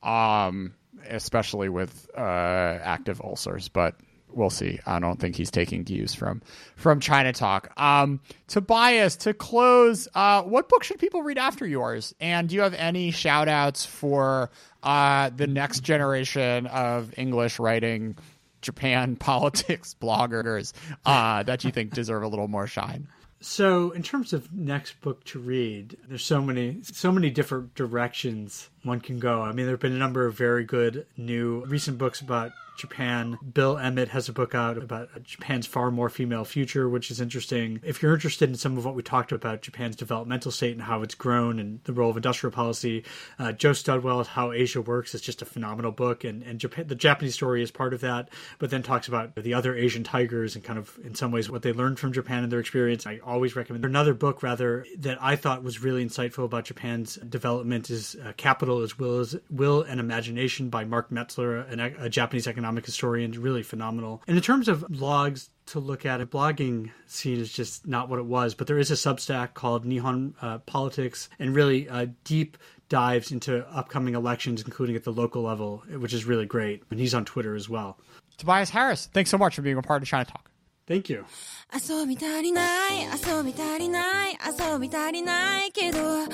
[0.03, 0.73] um,
[1.09, 3.67] especially with uh, active ulcers.
[3.67, 3.95] But
[4.31, 4.79] we'll see.
[4.85, 6.41] I don't think he's taking cues from
[6.75, 7.79] from ChinaTalk.
[7.79, 12.13] Um, Tobias, to close, uh, what book should people read after yours?
[12.19, 14.49] And do you have any shout outs for
[14.83, 18.17] uh, the next generation of English writing
[18.61, 20.73] Japan politics bloggers
[21.05, 23.07] uh, that you think deserve a little more shine?
[23.39, 28.69] So, in terms of next book to read, there's so many, so many different directions
[28.83, 29.43] one can go.
[29.43, 33.37] I mean, there have been a number of very good new recent books about Japan.
[33.53, 37.79] Bill Emmott has a book out about Japan's far more female future, which is interesting.
[37.83, 41.01] If you're interested in some of what we talked about, Japan's developmental state and how
[41.01, 43.03] it's grown and the role of industrial policy,
[43.39, 46.23] uh, Joe Studwell, How Asia Works, is just a phenomenal book.
[46.23, 48.29] And, and Japan, the Japanese story is part of that,
[48.59, 51.63] but then talks about the other Asian tigers and kind of, in some ways, what
[51.63, 53.07] they learned from Japan and their experience.
[53.07, 57.89] I always recommend another book, rather, that I thought was really insightful about Japan's development
[57.89, 62.47] is uh, Capital as Will, as Will and Imagination by Mark Metzler, an, a Japanese
[62.47, 64.21] economic economic historian, really phenomenal.
[64.27, 68.19] And in terms of blogs to look at, a blogging scene is just not what
[68.19, 72.57] it was, but there is a Substack called Nihon uh, Politics and really uh, deep
[72.89, 76.83] dives into upcoming elections, including at the local level, which is really great.
[76.91, 77.97] And he's on Twitter as well.
[78.37, 80.43] Tobias Harris, thanks so much for being a part of ChinaTalk.
[80.87, 81.25] Thank you.
[81.73, 82.61] 遊び足りな
[82.91, 86.27] い遊び足りない遊び足りないけど朝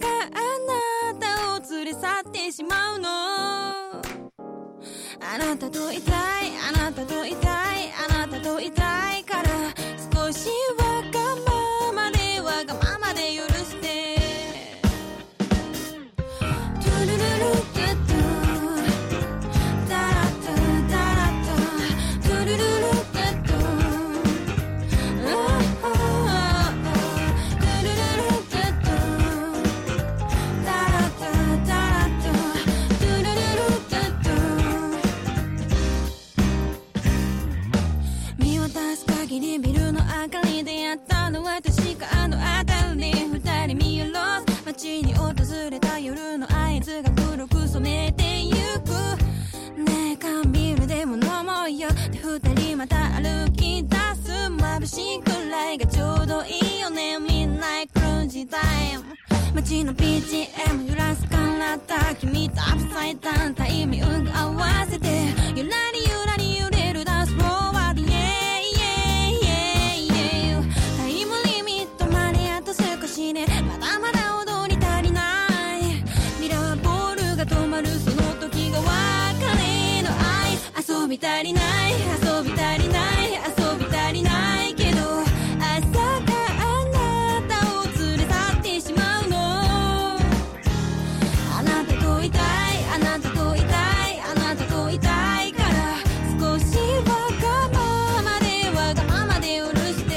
[0.00, 4.09] があなたを連れ去ってしまうの
[5.32, 6.10] あなたといた
[6.44, 7.46] いあなたといた
[7.78, 9.48] いあなたといたいから
[10.12, 10.79] 少しは
[40.20, 45.32] 明かりでやったのは確かあの辺り二人見下ろす街に訪
[45.70, 48.90] れた夜の合図が黒く染めてゆく
[49.80, 58.58] ねえ缶ビールでも飲もうよで二人また歩き出す眩しいくらいがちょうどいいよねみんなクルージタ
[58.92, 59.04] イム
[59.54, 65.08] 街の BGM 揺らすからだ君とアップサイダウンタイミング合わせて
[65.56, 66.79] ゆらりゆらり揺れる
[81.10, 81.98] び足りない遊
[82.44, 85.00] び足りない遊び足りないけど
[85.58, 86.30] 朝が
[86.60, 89.36] あなたを連れ去ってしまうの。
[91.58, 92.40] あなたといたい
[92.94, 93.66] あなたといた
[94.08, 95.96] いあなたといたいから
[96.38, 100.14] 少しわがままでわがままで許して。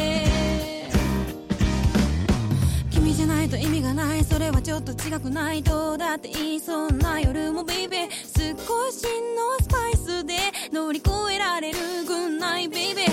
[2.91, 5.63] 君じゃないと意味がないそれはちょっと違くない。
[5.63, 8.09] とだって言いそうな夜もベイベー
[8.51, 9.05] 少し
[9.35, 10.35] のスパイスで
[10.71, 13.05] 乗り越えられる Good night baby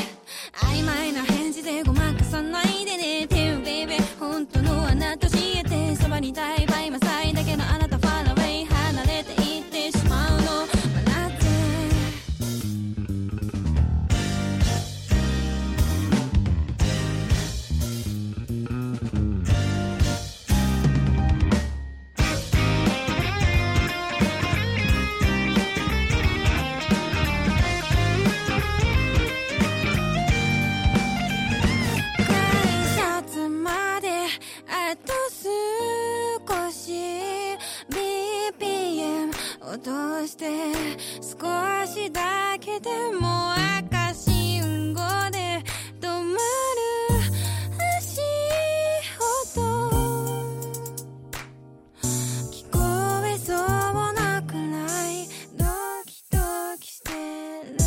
[0.55, 6.98] 曖昧な返事でごまかさないでねてよベイベー本当のあなた教えてそばにいたいバイマ
[39.82, 40.44] として
[41.23, 45.01] 少しだけでも赤信号
[45.31, 45.65] で
[45.98, 46.39] 止まる
[47.98, 48.20] 足
[49.57, 49.62] 音。
[52.51, 52.78] 聞こ
[53.27, 53.57] えそう
[54.12, 54.61] なくら
[55.11, 55.27] い
[55.57, 55.65] ド
[56.05, 56.39] キド
[56.78, 57.78] キしてる。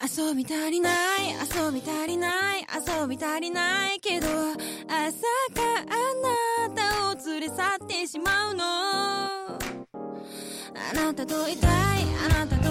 [0.00, 0.92] 遊び足りない
[1.32, 4.36] 遊び足りない遊び足りないけど朝
[5.54, 5.84] があ
[6.68, 7.54] なたを連れ去
[7.84, 8.81] ってしまうの。
[10.92, 11.70] あなたといたい。
[12.22, 12.61] あなた